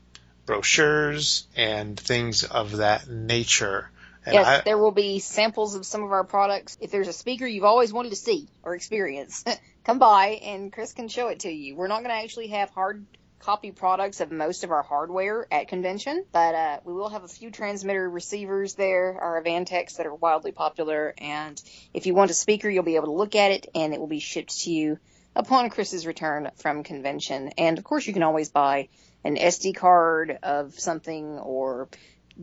brochures, 0.47 1.47
and 1.55 2.01
things 2.01 2.45
of 2.45 2.79
that 2.79 3.09
nature. 3.09 3.91
And 4.25 4.35
yes, 4.35 4.47
I, 4.47 4.61
there 4.63 4.79
will 4.79 4.91
be 4.91 5.19
samples 5.21 5.75
of 5.75 5.87
some 5.87 6.03
of 6.03 6.13
our 6.13 6.25
products. 6.25 6.77
If 6.81 6.91
there's 6.91 7.09
a 7.09 7.13
speaker 7.13 7.47
you've 7.47 7.65
always 7.65 7.93
wanted 7.93 8.11
to 8.11 8.17
see 8.17 8.49
or 8.63 8.75
experience, 8.75 9.45
come 9.89 9.99
by 9.99 10.39
and 10.43 10.71
Chris 10.71 10.93
can 10.93 11.09
show 11.09 11.29
it 11.29 11.41
to 11.41 11.51
you. 11.51 11.75
We're 11.75 11.87
not 11.87 12.01
going 12.03 12.11
to 12.15 12.23
actually 12.23 12.49
have 12.49 12.69
hard 12.69 13.07
copy 13.39 13.71
products 13.71 14.21
of 14.21 14.31
most 14.31 14.63
of 14.63 14.71
our 14.71 14.83
hardware 14.83 15.49
at 15.51 15.69
convention, 15.69 16.27
but 16.31 16.55
uh, 16.55 16.81
we 16.85 16.93
will 16.93 17.09
have 17.09 17.25
a 17.25 17.29
few 17.29 17.51
transmitter 17.51 18.11
receivers 18.11 18.75
there, 18.75 19.19
our 19.19 19.43
Avantrees 19.43 19.97
that 19.97 20.05
are 20.05 20.15
wildly 20.15 20.53
popular. 20.53 21.15
And 21.17 21.59
if 21.95 22.05
you 22.05 22.13
want 22.13 22.31
a 22.31 22.35
speaker, 22.35 22.69
you'll 22.69 22.83
be 22.83 22.97
able 22.97 23.07
to 23.07 23.13
look 23.13 23.35
at 23.35 23.51
it, 23.51 23.69
and 23.75 23.95
it 23.95 24.01
will 24.01 24.09
be 24.09 24.19
shipped 24.19 24.61
to 24.61 24.71
you 24.71 24.99
upon 25.35 25.71
Chris's 25.71 26.07
return 26.07 26.51
from 26.57 26.83
convention. 26.83 27.49
And 27.57 27.79
of 27.79 27.85
course, 27.85 28.07
you 28.07 28.13
can 28.13 28.23
always 28.23 28.51
buy 28.51 28.91
an 29.25 29.37
SD 29.37 29.75
card 29.75 30.39
of 30.43 30.79
something 30.79 31.39
or 31.39 31.89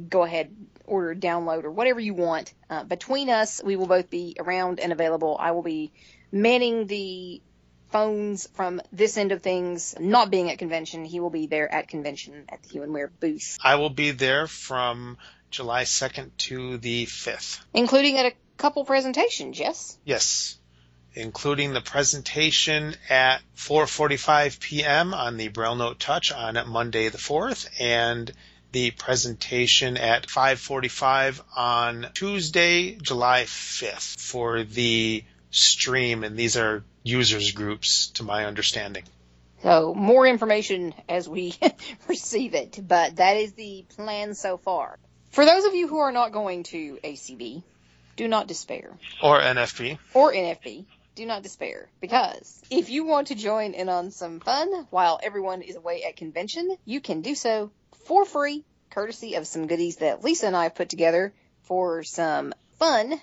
go 0.10 0.24
ahead 0.24 0.50
order 0.86 1.16
download 1.16 1.64
or 1.64 1.72
whatever 1.72 2.00
you 2.00 2.14
want 2.14 2.54
uh, 2.70 2.84
between 2.84 3.30
us 3.30 3.62
we 3.64 3.76
will 3.76 3.88
both 3.88 4.10
be 4.10 4.36
around 4.40 4.80
and 4.80 4.92
available 4.92 5.38
i 5.40 5.52
will 5.52 5.64
be 5.64 5.92
manning 6.36 6.86
the 6.88 7.42
phones 7.92 8.46
from 8.56 8.82
this 8.92 9.16
end 9.16 9.32
of 9.32 9.42
things 9.42 9.96
not 9.98 10.30
being 10.30 10.52
at 10.52 10.60
convention, 10.60 11.06
he 11.06 11.22
will 11.22 11.30
be 11.30 11.48
there 11.48 11.74
at 11.74 11.88
convention 11.88 12.44
at 12.50 12.62
the 12.62 12.78
Humanware 12.78 13.10
booth, 13.22 13.58
I 13.64 13.76
will 13.76 13.90
be 13.90 14.12
there 14.12 14.46
from 14.46 15.18
July 15.50 15.84
2nd 15.84 16.32
to 16.38 16.78
the 16.78 17.06
5th. 17.06 17.62
including 17.74 18.18
at 18.18 18.26
a 18.26 18.34
couple 18.58 18.84
presentations. 18.84 19.58
Yes. 19.58 19.98
Yes, 20.04 20.58
including 21.14 21.72
the 21.72 21.80
presentation 21.80 22.96
at 23.10 23.40
4:45 23.56 24.60
p.m. 24.60 25.14
on 25.14 25.38
the 25.38 25.48
Braille 25.48 25.76
Note 25.76 26.00
Touch 26.02 26.34
on 26.34 26.58
Monday 26.68 27.08
the 27.08 27.18
4th 27.18 27.70
and 27.80 28.30
the 28.74 28.92
presentation 28.92 29.96
at 29.96 30.28
5:45 30.28 31.40
on 31.56 32.08
Tuesday, 32.14 32.96
July 32.96 33.44
5th 33.44 34.20
for 34.20 34.64
the 34.64 35.24
stream 35.56 36.24
and 36.24 36.38
these 36.38 36.58
are 36.58 36.84
users 37.04 37.52
groups 37.52 38.08
to 38.08 38.24
my 38.24 38.46
understanding. 38.46 39.04
So 39.64 39.94
more 39.96 40.28
information 40.28 40.94
as 41.10 41.28
we 41.28 41.56
receive 42.08 42.54
it, 42.54 42.80
but 42.86 43.16
that 43.16 43.38
is 43.38 43.54
the 43.54 43.86
plan 43.96 44.34
so 44.36 44.58
far. 44.58 45.00
For 45.32 45.46
those 45.46 45.66
of 45.66 45.74
you 45.74 45.88
who 45.88 45.98
are 46.00 46.12
not 46.12 46.32
going 46.32 46.64
to 46.64 47.00
ACB, 47.04 47.64
do 48.16 48.28
not 48.28 48.48
despair. 48.48 48.92
Or 49.24 49.40
NFB. 49.42 49.98
or 50.14 50.34
NFB, 50.34 50.86
do 51.16 51.26
not 51.26 51.44
despair 51.44 51.90
because 52.02 52.62
if 52.70 52.90
you 52.90 53.06
want 53.06 53.28
to 53.28 53.36
join 53.36 53.74
in 53.74 53.90
on 53.90 54.12
some 54.12 54.40
fun 54.42 54.88
while 54.90 55.20
everyone 55.24 55.62
is 55.62 55.76
away 55.76 56.04
at 56.04 56.18
convention, 56.18 56.76
you 56.86 57.00
can 57.02 57.22
do 57.22 57.34
so 57.36 57.72
for 58.06 58.26
free, 58.26 58.64
courtesy 58.90 59.36
of 59.36 59.48
some 59.48 59.68
goodies 59.68 59.98
that 59.98 60.24
Lisa 60.24 60.48
and 60.48 60.56
I 60.56 60.64
have 60.64 60.76
put 60.76 60.90
together 60.90 61.34
for 61.64 62.04
some 62.04 62.54
fun 62.78 63.20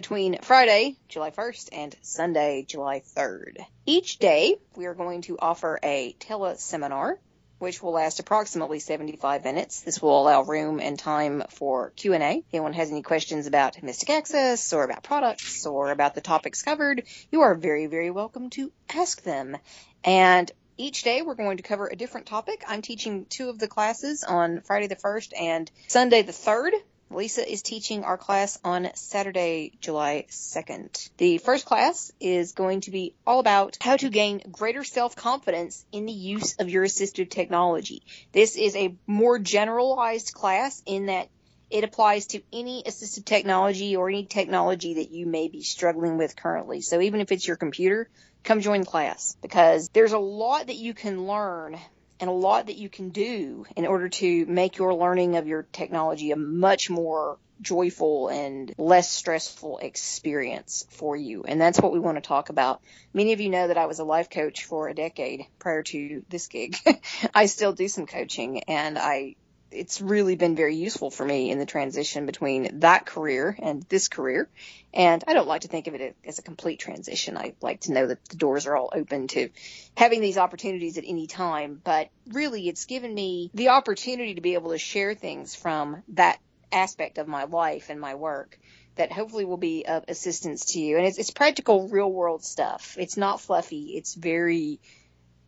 between 0.00 0.38
Friday, 0.40 0.96
July 1.08 1.30
1st 1.30 1.68
and 1.72 1.94
Sunday, 2.00 2.64
July 2.66 3.02
3rd. 3.14 3.58
Each 3.84 4.18
day, 4.18 4.56
we 4.74 4.86
are 4.86 4.94
going 4.94 5.20
to 5.20 5.38
offer 5.38 5.78
a 5.82 6.16
teleseminar 6.18 7.16
which 7.58 7.82
will 7.82 7.92
last 7.92 8.18
approximately 8.18 8.78
75 8.78 9.44
minutes. 9.44 9.82
This 9.82 10.00
will 10.00 10.22
allow 10.22 10.40
room 10.40 10.80
and 10.80 10.98
time 10.98 11.42
for 11.50 11.90
Q&A. 11.90 12.38
If 12.38 12.44
anyone 12.54 12.72
has 12.72 12.90
any 12.90 13.02
questions 13.02 13.46
about 13.46 13.82
Mystic 13.82 14.08
Access 14.08 14.72
or 14.72 14.84
about 14.84 15.02
products 15.02 15.66
or 15.66 15.90
about 15.90 16.14
the 16.14 16.22
topics 16.22 16.62
covered, 16.62 17.02
you 17.30 17.42
are 17.42 17.54
very, 17.54 17.84
very 17.84 18.10
welcome 18.10 18.48
to 18.56 18.72
ask 18.94 19.22
them. 19.22 19.58
And 20.02 20.50
each 20.78 21.02
day 21.02 21.20
we're 21.20 21.34
going 21.34 21.58
to 21.58 21.62
cover 21.62 21.88
a 21.88 21.94
different 21.94 22.26
topic. 22.26 22.64
I'm 22.66 22.80
teaching 22.80 23.26
two 23.26 23.50
of 23.50 23.58
the 23.58 23.68
classes 23.68 24.24
on 24.24 24.62
Friday 24.62 24.86
the 24.86 24.96
1st 24.96 25.38
and 25.38 25.70
Sunday 25.88 26.22
the 26.22 26.32
3rd. 26.32 26.70
Lisa 27.12 27.50
is 27.50 27.62
teaching 27.62 28.04
our 28.04 28.16
class 28.16 28.56
on 28.62 28.88
Saturday, 28.94 29.72
July 29.80 30.26
2nd. 30.30 31.10
The 31.16 31.38
first 31.38 31.66
class 31.66 32.12
is 32.20 32.52
going 32.52 32.82
to 32.82 32.92
be 32.92 33.14
all 33.26 33.40
about 33.40 33.76
how 33.80 33.96
to 33.96 34.10
gain 34.10 34.42
greater 34.52 34.84
self-confidence 34.84 35.84
in 35.90 36.06
the 36.06 36.12
use 36.12 36.54
of 36.60 36.70
your 36.70 36.84
assistive 36.84 37.28
technology. 37.28 38.02
This 38.30 38.54
is 38.54 38.76
a 38.76 38.94
more 39.08 39.40
generalized 39.40 40.32
class 40.34 40.84
in 40.86 41.06
that 41.06 41.28
it 41.68 41.82
applies 41.82 42.26
to 42.28 42.42
any 42.52 42.84
assistive 42.84 43.24
technology 43.24 43.96
or 43.96 44.08
any 44.08 44.24
technology 44.24 44.94
that 44.94 45.10
you 45.10 45.26
may 45.26 45.48
be 45.48 45.62
struggling 45.62 46.16
with 46.16 46.36
currently. 46.36 46.80
So 46.80 47.00
even 47.00 47.20
if 47.20 47.32
it's 47.32 47.46
your 47.46 47.56
computer, 47.56 48.08
come 48.44 48.60
join 48.60 48.80
the 48.80 48.86
class 48.86 49.36
because 49.42 49.88
there's 49.92 50.12
a 50.12 50.18
lot 50.18 50.68
that 50.68 50.76
you 50.76 50.94
can 50.94 51.26
learn 51.26 51.76
and 52.20 52.28
a 52.28 52.32
lot 52.32 52.66
that 52.66 52.76
you 52.76 52.88
can 52.88 53.10
do 53.10 53.66
in 53.76 53.86
order 53.86 54.08
to 54.08 54.46
make 54.46 54.76
your 54.76 54.94
learning 54.94 55.36
of 55.36 55.46
your 55.46 55.62
technology 55.72 56.30
a 56.30 56.36
much 56.36 56.90
more 56.90 57.38
joyful 57.60 58.28
and 58.28 58.72
less 58.78 59.10
stressful 59.10 59.78
experience 59.78 60.86
for 60.90 61.16
you. 61.16 61.44
And 61.44 61.60
that's 61.60 61.80
what 61.80 61.92
we 61.92 62.00
want 62.00 62.16
to 62.16 62.22
talk 62.22 62.48
about. 62.48 62.80
Many 63.12 63.32
of 63.32 63.40
you 63.40 63.50
know 63.50 63.68
that 63.68 63.78
I 63.78 63.86
was 63.86 63.98
a 63.98 64.04
life 64.04 64.30
coach 64.30 64.64
for 64.64 64.88
a 64.88 64.94
decade 64.94 65.46
prior 65.58 65.82
to 65.84 66.24
this 66.28 66.46
gig. 66.46 66.76
I 67.34 67.46
still 67.46 67.72
do 67.72 67.88
some 67.88 68.06
coaching 68.06 68.62
and 68.64 68.98
I 68.98 69.36
it's 69.70 70.00
really 70.00 70.36
been 70.36 70.56
very 70.56 70.76
useful 70.76 71.10
for 71.10 71.24
me 71.24 71.50
in 71.50 71.58
the 71.58 71.66
transition 71.66 72.26
between 72.26 72.80
that 72.80 73.06
career 73.06 73.56
and 73.60 73.82
this 73.88 74.08
career. 74.08 74.48
And 74.92 75.22
I 75.26 75.34
don't 75.34 75.46
like 75.46 75.62
to 75.62 75.68
think 75.68 75.86
of 75.86 75.94
it 75.94 76.16
as 76.24 76.38
a 76.38 76.42
complete 76.42 76.80
transition. 76.80 77.36
I 77.36 77.54
like 77.60 77.82
to 77.82 77.92
know 77.92 78.06
that 78.06 78.24
the 78.26 78.36
doors 78.36 78.66
are 78.66 78.76
all 78.76 78.90
open 78.92 79.28
to 79.28 79.50
having 79.96 80.20
these 80.20 80.38
opportunities 80.38 80.98
at 80.98 81.04
any 81.06 81.26
time. 81.26 81.80
But 81.82 82.08
really, 82.28 82.68
it's 82.68 82.86
given 82.86 83.14
me 83.14 83.50
the 83.54 83.68
opportunity 83.68 84.34
to 84.34 84.40
be 84.40 84.54
able 84.54 84.72
to 84.72 84.78
share 84.78 85.14
things 85.14 85.54
from 85.54 86.02
that 86.08 86.38
aspect 86.72 87.18
of 87.18 87.28
my 87.28 87.44
life 87.44 87.90
and 87.90 88.00
my 88.00 88.14
work 88.14 88.58
that 88.96 89.12
hopefully 89.12 89.44
will 89.44 89.56
be 89.56 89.86
of 89.86 90.04
assistance 90.08 90.72
to 90.72 90.80
you. 90.80 90.96
And 90.96 91.06
it's, 91.06 91.18
it's 91.18 91.30
practical, 91.30 91.88
real 91.88 92.10
world 92.10 92.44
stuff. 92.44 92.96
It's 92.98 93.16
not 93.16 93.40
fluffy. 93.40 93.92
It's 93.96 94.14
very 94.14 94.80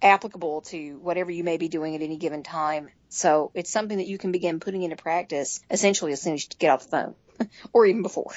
applicable 0.02 0.62
to 0.62 0.98
whatever 0.98 1.30
you 1.30 1.44
may 1.44 1.56
be 1.56 1.68
doing 1.68 1.94
at 1.94 2.02
any 2.02 2.16
given 2.16 2.42
time. 2.42 2.90
So 3.08 3.50
it's 3.54 3.70
something 3.70 3.98
that 3.98 4.08
you 4.08 4.18
can 4.18 4.32
begin 4.32 4.60
putting 4.60 4.82
into 4.82 4.96
practice 4.96 5.60
essentially 5.70 6.12
as 6.12 6.20
soon 6.20 6.34
as 6.34 6.44
you 6.44 6.50
get 6.58 6.70
off 6.70 6.84
the 6.84 6.90
phone 6.90 7.14
or 7.72 7.86
even 7.86 8.02
before. 8.02 8.32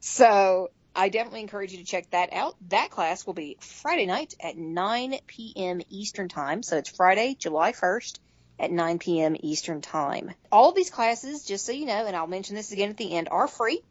So 0.00 0.70
I 0.94 1.08
definitely 1.08 1.42
encourage 1.42 1.72
you 1.72 1.78
to 1.78 1.84
check 1.84 2.10
that 2.10 2.32
out. 2.32 2.56
That 2.68 2.90
class 2.90 3.26
will 3.26 3.34
be 3.34 3.56
Friday 3.60 4.06
night 4.06 4.34
at 4.40 4.56
9 4.56 5.18
p.m. 5.26 5.80
Eastern 5.90 6.28
Time. 6.28 6.62
So 6.62 6.76
it's 6.76 6.88
Friday, 6.88 7.36
July 7.38 7.72
1st 7.72 8.18
at 8.58 8.70
9 8.70 8.98
p.m. 8.98 9.36
Eastern 9.38 9.80
Time. 9.80 10.32
All 10.50 10.72
these 10.72 10.90
classes, 10.90 11.44
just 11.44 11.64
so 11.64 11.72
you 11.72 11.86
know, 11.86 12.06
and 12.06 12.16
I'll 12.16 12.26
mention 12.26 12.56
this 12.56 12.72
again 12.72 12.90
at 12.90 12.96
the 12.96 13.14
end, 13.14 13.28
are 13.30 13.48
free. 13.48 13.82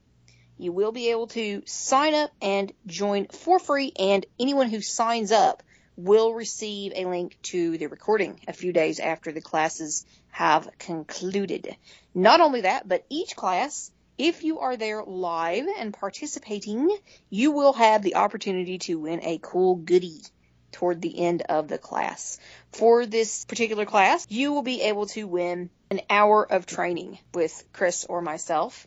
You 0.58 0.72
will 0.72 0.92
be 0.92 1.12
able 1.12 1.28
to 1.28 1.62
sign 1.66 2.16
up 2.16 2.32
and 2.42 2.74
join 2.86 3.28
for 3.28 3.60
free, 3.60 3.94
and 3.98 4.26
anyone 4.40 4.70
who 4.70 4.82
signs 4.82 5.32
up 5.32 5.64
will 5.98 6.34
receive 6.34 6.94
a 6.96 7.06
link 7.06 7.38
to 7.42 7.78
the 7.78 7.88
recording 7.88 8.40
a 8.48 8.54
few 8.54 8.72
days 8.72 9.00
after 9.00 9.32
the 9.32 9.42
classes 9.42 10.06
have 10.30 10.70
concluded. 10.78 11.76
Not 12.14 12.40
only 12.40 12.62
that, 12.62 12.88
but 12.88 13.06
each 13.10 13.36
class, 13.36 13.92
if 14.18 14.44
you 14.44 14.60
are 14.60 14.78
there 14.78 15.04
live 15.04 15.66
and 15.80 15.92
participating, 15.94 16.96
you 17.32 17.52
will 17.52 17.74
have 17.74 18.04
the 18.04 18.16
opportunity 18.16 18.78
to 18.80 19.00
win 19.00 19.22
a 19.24 19.40
cool 19.42 19.76
goodie 19.76 20.22
toward 20.72 21.02
the 21.02 21.20
end 21.20 21.42
of 21.50 21.68
the 21.68 21.80
class. 21.80 22.38
For 22.72 23.08
this 23.08 23.46
particular 23.46 23.86
class, 23.86 24.28
you 24.30 24.54
will 24.54 24.62
be 24.62 24.82
able 24.84 25.08
to 25.08 25.28
win 25.28 25.72
an 25.90 26.02
hour 26.10 26.44
of 26.44 26.68
training 26.68 27.18
with 27.34 27.64
Chris 27.74 28.06
or 28.06 28.22
myself. 28.22 28.86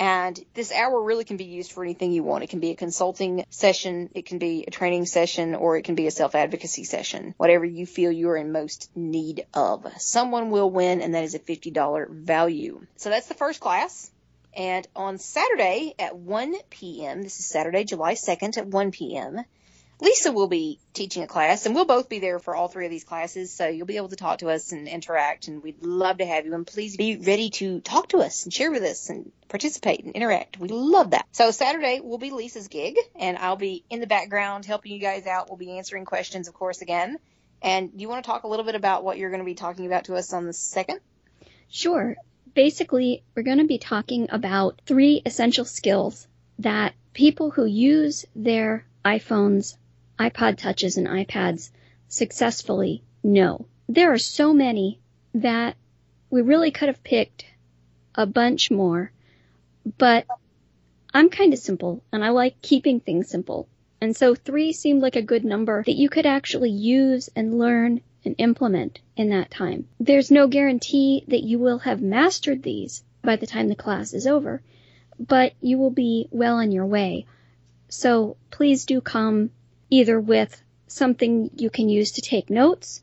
And 0.00 0.42
this 0.54 0.72
hour 0.72 0.98
really 0.98 1.24
can 1.24 1.36
be 1.36 1.44
used 1.44 1.72
for 1.72 1.84
anything 1.84 2.10
you 2.10 2.22
want. 2.22 2.42
It 2.42 2.48
can 2.48 2.58
be 2.58 2.70
a 2.70 2.74
consulting 2.74 3.44
session, 3.50 4.08
it 4.14 4.24
can 4.24 4.38
be 4.38 4.64
a 4.66 4.70
training 4.70 5.04
session, 5.04 5.54
or 5.54 5.76
it 5.76 5.84
can 5.84 5.94
be 5.94 6.06
a 6.06 6.10
self 6.10 6.34
advocacy 6.34 6.84
session. 6.84 7.34
Whatever 7.36 7.66
you 7.66 7.84
feel 7.84 8.10
you're 8.10 8.38
in 8.38 8.50
most 8.50 8.90
need 8.96 9.44
of. 9.52 9.86
Someone 9.98 10.48
will 10.48 10.70
win, 10.70 11.02
and 11.02 11.14
that 11.14 11.24
is 11.24 11.34
a 11.34 11.38
$50 11.38 12.08
value. 12.08 12.86
So 12.96 13.10
that's 13.10 13.28
the 13.28 13.34
first 13.34 13.60
class. 13.60 14.10
And 14.56 14.88
on 14.96 15.18
Saturday 15.18 15.94
at 15.98 16.16
1 16.16 16.54
p.m., 16.70 17.22
this 17.22 17.38
is 17.38 17.44
Saturday, 17.44 17.84
July 17.84 18.14
2nd 18.14 18.56
at 18.56 18.66
1 18.66 18.90
p.m., 18.92 19.44
Lisa 20.00 20.32
will 20.32 20.48
be 20.48 20.78
teaching 20.94 21.22
a 21.22 21.26
class, 21.26 21.66
and 21.66 21.74
we'll 21.74 21.84
both 21.84 22.08
be 22.08 22.20
there 22.20 22.38
for 22.38 22.54
all 22.54 22.68
three 22.68 22.86
of 22.86 22.90
these 22.90 23.04
classes, 23.04 23.52
so 23.52 23.66
you'll 23.66 23.86
be 23.86 23.98
able 23.98 24.08
to 24.08 24.16
talk 24.16 24.38
to 24.38 24.48
us 24.48 24.72
and 24.72 24.88
interact, 24.88 25.48
and 25.48 25.62
we'd 25.62 25.82
love 25.82 26.18
to 26.18 26.26
have 26.26 26.46
you. 26.46 26.54
And 26.54 26.66
please 26.66 26.96
be 26.96 27.16
ready 27.16 27.50
to 27.50 27.80
talk 27.80 28.08
to 28.10 28.18
us 28.18 28.44
and 28.44 28.52
share 28.52 28.70
with 28.70 28.82
us 28.82 29.10
and 29.10 29.30
participate 29.48 30.04
and 30.04 30.14
interact. 30.14 30.58
We 30.58 30.68
love 30.68 31.10
that. 31.10 31.26
So 31.32 31.50
Saturday 31.50 32.00
will 32.00 32.18
be 32.18 32.30
Lisa's 32.30 32.68
gig, 32.68 32.96
and 33.14 33.36
I'll 33.36 33.56
be 33.56 33.84
in 33.90 34.00
the 34.00 34.06
background 34.06 34.64
helping 34.64 34.92
you 34.92 35.00
guys 35.00 35.26
out. 35.26 35.48
We'll 35.48 35.58
be 35.58 35.76
answering 35.76 36.04
questions, 36.06 36.48
of 36.48 36.54
course, 36.54 36.80
again. 36.80 37.18
And 37.62 37.90
you 37.96 38.08
want 38.08 38.24
to 38.24 38.30
talk 38.30 38.44
a 38.44 38.48
little 38.48 38.64
bit 38.64 38.74
about 38.74 39.04
what 39.04 39.18
you're 39.18 39.30
going 39.30 39.42
to 39.42 39.46
be 39.46 39.54
talking 39.54 39.86
about 39.86 40.04
to 40.04 40.14
us 40.14 40.32
on 40.32 40.46
the 40.46 40.52
second? 40.54 41.00
Sure. 41.68 42.16
Basically, 42.54 43.22
we're 43.34 43.42
going 43.42 43.58
to 43.58 43.66
be 43.66 43.78
talking 43.78 44.28
about 44.30 44.80
three 44.86 45.20
essential 45.26 45.64
skills 45.64 46.26
that 46.58 46.94
people 47.12 47.50
who 47.50 47.64
use 47.66 48.24
their 48.34 48.86
iPhones, 49.04 49.76
iPod 50.20 50.58
touches, 50.58 50.98
and 50.98 51.08
iPads 51.08 51.70
successfully 52.08 53.02
No. 53.24 53.66
There 53.88 54.12
are 54.12 54.18
so 54.18 54.52
many 54.52 55.00
that 55.34 55.76
we 56.28 56.42
really 56.42 56.70
could 56.70 56.88
have 56.88 57.02
picked 57.02 57.46
a 58.14 58.26
bunch 58.26 58.70
more, 58.70 59.12
but 59.98 60.26
I'm 61.14 61.30
kind 61.30 61.52
of 61.52 61.58
simple 61.58 62.02
and 62.12 62.24
I 62.24 62.28
like 62.28 62.60
keeping 62.62 63.00
things 63.00 63.28
simple. 63.28 63.66
And 64.00 64.16
so 64.16 64.34
three 64.34 64.72
seemed 64.72 65.02
like 65.02 65.16
a 65.16 65.22
good 65.22 65.44
number 65.44 65.82
that 65.84 65.96
you 65.96 66.08
could 66.08 66.26
actually 66.26 66.70
use 66.70 67.30
and 67.34 67.58
learn 67.58 68.00
and 68.24 68.34
implement 68.38 69.00
in 69.16 69.30
that 69.30 69.50
time. 69.50 69.88
There's 69.98 70.30
no 70.30 70.46
guarantee 70.46 71.24
that 71.28 71.42
you 71.42 71.58
will 71.58 71.78
have 71.78 72.02
mastered 72.02 72.62
these 72.62 73.02
by 73.22 73.36
the 73.36 73.46
time 73.46 73.68
the 73.68 73.74
class 73.74 74.12
is 74.12 74.26
over, 74.26 74.62
but 75.18 75.54
you 75.60 75.78
will 75.78 75.90
be 75.90 76.28
well 76.30 76.56
on 76.56 76.72
your 76.72 76.86
way. 76.86 77.26
So 77.88 78.36
please 78.50 78.84
do 78.84 79.00
come 79.00 79.50
either 79.90 80.18
with 80.18 80.62
something 80.86 81.50
you 81.56 81.70
can 81.70 81.88
use 81.88 82.12
to 82.12 82.20
take 82.20 82.50
notes 82.50 83.02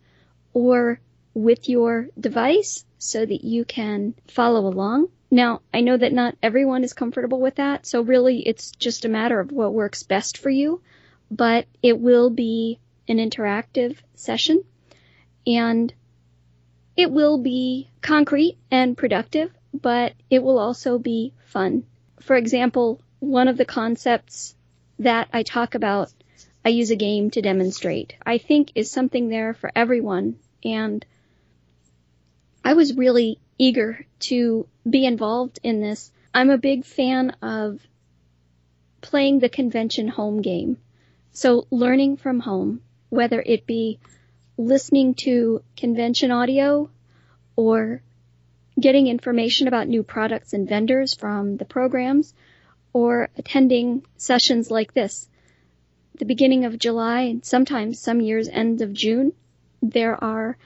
or 0.53 1.00
with 1.34 1.70
your 1.70 2.08
device 2.20 2.86
so 2.98 3.25
that 3.25 3.44
you 3.44 3.63
can 3.63 4.13
follow 4.27 4.67
along. 4.67 5.08
Now, 5.29 5.62
I 5.74 5.82
know 5.82 5.98
that 5.98 6.13
not 6.13 6.36
everyone 6.41 6.84
is 6.84 6.94
comfortable 6.94 7.39
with 7.39 7.56
that, 7.56 7.86
so 7.86 8.01
really 8.01 8.39
it's 8.39 8.72
just 8.72 9.06
a 9.06 9.10
matter 9.10 9.39
of 9.39 9.51
what 9.51 9.74
works 9.74 10.03
best 10.03 10.38
for 10.38 10.50
you, 10.50 10.82
but 11.29 11.65
it 11.84 12.00
will 12.00 12.29
be 12.29 12.79
an 13.08 13.17
interactive 13.17 13.98
session 14.15 14.63
and 15.46 15.94
it 16.96 17.12
will 17.12 17.38
be 17.38 17.89
concrete 18.01 18.58
and 18.72 18.98
productive, 18.98 19.51
but 19.74 20.13
it 20.29 20.41
will 20.41 20.58
also 20.58 20.98
be 20.98 21.34
fun. 21.46 21.84
For 22.22 22.36
example, 22.36 23.00
one 23.20 23.48
of 23.48 23.58
the 23.58 23.65
concepts 23.65 24.56
that 25.00 25.29
I 25.32 25.44
talk 25.44 25.75
about, 25.75 26.12
I 26.68 26.72
use 26.72 26.92
a 26.92 26.98
game 26.98 27.30
to 27.32 27.42
demonstrate, 27.42 28.18
I 28.26 28.40
think 28.40 28.74
is 28.76 28.92
something 28.92 29.30
there 29.30 29.54
for 29.54 29.72
everyone. 29.74 30.36
And 30.66 31.06
I 32.62 32.74
was 32.74 32.94
really 32.94 33.40
eager 33.58 34.06
to 34.28 34.68
be 34.84 35.06
involved 35.06 35.60
in 35.64 35.80
this. 35.80 36.12
I'm 36.34 36.50
a 36.50 36.58
big 36.58 36.84
fan 36.84 37.30
of 37.42 37.80
playing 39.00 39.40
the 39.40 39.48
convention 39.48 40.10
home 40.10 40.42
game. 40.42 40.76
So 41.32 41.68
learning 41.72 42.18
from 42.18 42.42
home, 42.42 42.82
whether 43.08 43.42
it 43.42 43.66
be 43.66 44.00
listening 44.58 45.14
to 45.24 45.64
convention 45.78 46.32
audio 46.32 46.90
or 47.56 48.02
getting 48.78 49.08
information 49.08 49.70
about 49.70 49.88
new 49.88 50.04
products 50.04 50.52
and 50.52 50.68
vendors 50.68 51.16
from 51.16 51.56
the 51.56 51.64
programs 51.64 52.34
or 52.92 53.30
attending 53.38 54.04
sessions 54.18 54.70
like 54.70 54.94
this. 54.94 55.30
The 56.20 56.26
beginning 56.26 56.66
of 56.66 56.80
July 56.80 57.22
and 57.22 57.46
sometimes 57.46 58.00
some 58.00 58.22
years 58.22 58.50
end 58.50 58.82
of 58.82 58.92
June, 58.92 59.34
there 59.84 60.22
are 60.24 60.58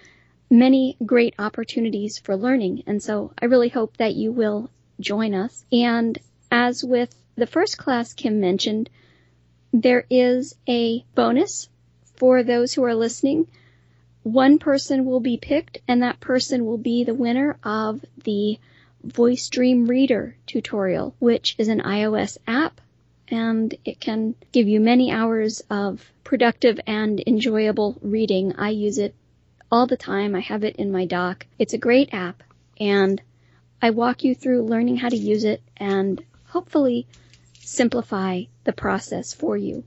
many 0.49 0.95
great 1.05 1.35
opportunities 1.37 2.17
for 2.19 2.37
learning. 2.37 2.83
And 2.87 3.03
so 3.03 3.33
I 3.41 3.45
really 3.45 3.67
hope 3.67 3.97
that 3.97 4.15
you 4.15 4.31
will 4.31 4.69
join 5.01 5.33
us. 5.33 5.65
And 5.71 6.17
as 6.49 6.85
with 6.85 7.13
the 7.35 7.47
first 7.47 7.77
class 7.77 8.13
Kim 8.13 8.39
mentioned, 8.39 8.89
there 9.73 10.05
is 10.09 10.55
a 10.69 11.03
bonus 11.15 11.67
for 12.15 12.43
those 12.43 12.73
who 12.73 12.83
are 12.83 12.95
listening. 12.95 13.47
One 14.23 14.57
person 14.57 15.03
will 15.05 15.19
be 15.19 15.37
picked 15.37 15.79
and 15.87 16.01
that 16.01 16.21
person 16.21 16.65
will 16.65 16.77
be 16.77 17.03
the 17.03 17.13
winner 17.13 17.57
of 17.63 18.05
the 18.23 18.57
Voice 19.03 19.49
Dream 19.49 19.85
Reader 19.85 20.37
tutorial, 20.45 21.15
which 21.19 21.55
is 21.57 21.67
an 21.67 21.81
iOS 21.81 22.37
app 22.47 22.79
and 23.31 23.73
it 23.85 23.99
can 23.99 24.35
give 24.51 24.67
you 24.67 24.79
many 24.79 25.11
hours 25.11 25.63
of 25.69 26.05
productive 26.23 26.79
and 26.85 27.23
enjoyable 27.25 27.97
reading. 28.01 28.55
I 28.57 28.69
use 28.69 28.97
it 28.97 29.15
all 29.71 29.87
the 29.87 29.97
time. 29.97 30.35
I 30.35 30.41
have 30.41 30.63
it 30.63 30.75
in 30.75 30.91
my 30.91 31.05
dock. 31.05 31.47
It's 31.57 31.73
a 31.73 31.77
great 31.77 32.13
app 32.13 32.43
and 32.79 33.21
I 33.81 33.91
walk 33.91 34.23
you 34.23 34.35
through 34.35 34.63
learning 34.63 34.97
how 34.97 35.09
to 35.09 35.17
use 35.17 35.43
it 35.43 35.61
and 35.77 36.23
hopefully 36.45 37.07
simplify 37.59 38.43
the 38.65 38.73
process 38.73 39.33
for 39.33 39.55
you. 39.57 39.83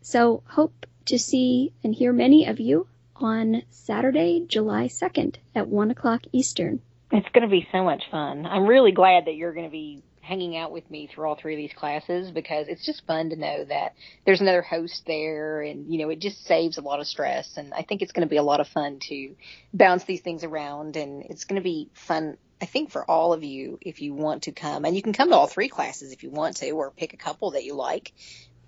So 0.00 0.42
hope 0.46 0.86
to 1.06 1.18
see 1.18 1.72
and 1.82 1.94
hear 1.94 2.12
many 2.12 2.46
of 2.46 2.60
you 2.60 2.86
on 3.16 3.62
Saturday, 3.70 4.44
July 4.48 4.86
2nd 4.86 5.36
at 5.54 5.68
1 5.68 5.90
o'clock 5.90 6.22
Eastern. 6.32 6.80
It's 7.12 7.28
going 7.32 7.42
to 7.42 7.50
be 7.50 7.68
so 7.70 7.84
much 7.84 8.02
fun. 8.10 8.46
I'm 8.46 8.66
really 8.66 8.92
glad 8.92 9.26
that 9.26 9.34
you're 9.34 9.52
going 9.52 9.66
to 9.66 9.70
be 9.70 10.02
hanging 10.24 10.56
out 10.56 10.72
with 10.72 10.90
me 10.90 11.06
through 11.06 11.28
all 11.28 11.36
three 11.36 11.54
of 11.54 11.58
these 11.58 11.72
classes 11.72 12.30
because 12.30 12.66
it's 12.68 12.84
just 12.84 13.06
fun 13.06 13.30
to 13.30 13.36
know 13.36 13.64
that 13.64 13.94
there's 14.24 14.40
another 14.40 14.62
host 14.62 15.02
there 15.06 15.60
and 15.60 15.92
you 15.92 15.98
know 15.98 16.08
it 16.08 16.18
just 16.18 16.44
saves 16.46 16.78
a 16.78 16.80
lot 16.80 16.98
of 16.98 17.06
stress. 17.06 17.56
And 17.56 17.74
I 17.74 17.82
think 17.82 18.02
it's 18.02 18.12
going 18.12 18.26
to 18.26 18.30
be 18.30 18.38
a 18.38 18.42
lot 18.42 18.60
of 18.60 18.68
fun 18.68 18.98
to 19.08 19.36
bounce 19.72 20.04
these 20.04 20.22
things 20.22 20.42
around. 20.42 20.96
And 20.96 21.22
it's 21.24 21.44
going 21.44 21.60
to 21.60 21.64
be 21.64 21.90
fun 21.92 22.38
I 22.60 22.66
think 22.66 22.90
for 22.90 23.08
all 23.08 23.32
of 23.32 23.44
you 23.44 23.78
if 23.82 24.00
you 24.00 24.14
want 24.14 24.44
to 24.44 24.52
come. 24.52 24.84
And 24.84 24.96
you 24.96 25.02
can 25.02 25.12
come 25.12 25.28
to 25.28 25.36
all 25.36 25.46
three 25.46 25.68
classes 25.68 26.12
if 26.12 26.22
you 26.22 26.30
want 26.30 26.56
to 26.58 26.70
or 26.70 26.90
pick 26.90 27.12
a 27.12 27.18
couple 27.18 27.52
that 27.52 27.64
you 27.64 27.74
like. 27.74 28.12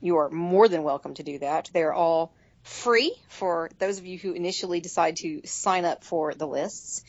You 0.00 0.18
are 0.18 0.28
more 0.28 0.68
than 0.68 0.82
welcome 0.82 1.14
to 1.14 1.22
do 1.22 1.38
that. 1.38 1.70
They're 1.72 1.94
all 1.94 2.34
free 2.62 3.14
for 3.28 3.70
those 3.78 3.98
of 3.98 4.04
you 4.04 4.18
who 4.18 4.32
initially 4.32 4.80
decide 4.80 5.16
to 5.16 5.40
sign 5.46 5.84
up 5.84 6.04
for 6.04 6.34
the 6.34 6.46
lists 6.46 7.04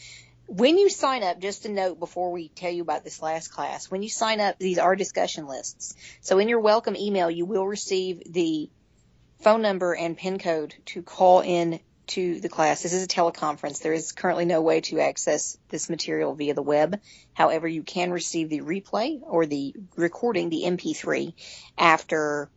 when 0.47 0.77
you 0.77 0.89
sign 0.89 1.23
up, 1.23 1.39
just 1.39 1.65
a 1.65 1.69
note 1.69 1.99
before 1.99 2.31
we 2.31 2.47
tell 2.49 2.71
you 2.71 2.81
about 2.81 3.03
this 3.03 3.21
last 3.21 3.49
class, 3.49 3.91
when 3.91 4.01
you 4.01 4.09
sign 4.09 4.39
up, 4.39 4.57
these 4.57 4.79
are 4.79 4.95
discussion 4.95 5.45
lists. 5.45 5.95
So 6.21 6.39
in 6.39 6.47
your 6.47 6.61
welcome 6.61 6.95
email, 6.95 7.29
you 7.29 7.45
will 7.45 7.67
receive 7.67 8.21
the 8.31 8.69
phone 9.41 9.61
number 9.61 9.93
and 9.93 10.17
PIN 10.17 10.39
code 10.39 10.73
to 10.85 11.03
call 11.03 11.41
in 11.41 11.79
to 12.07 12.39
the 12.39 12.49
class. 12.49 12.81
This 12.81 12.93
is 12.93 13.03
a 13.03 13.07
teleconference. 13.07 13.81
There 13.81 13.93
is 13.93 14.13
currently 14.13 14.45
no 14.45 14.61
way 14.61 14.79
to 14.81 15.01
access 15.01 15.57
this 15.67 15.89
material 15.89 16.33
via 16.33 16.53
the 16.53 16.61
web. 16.61 17.01
However, 17.33 17.67
you 17.67 17.83
can 17.83 18.11
receive 18.11 18.49
the 18.49 18.61
replay 18.61 19.19
or 19.21 19.45
the 19.45 19.75
recording, 19.97 20.49
the 20.49 20.63
MP3, 20.65 21.33
after 21.77 22.49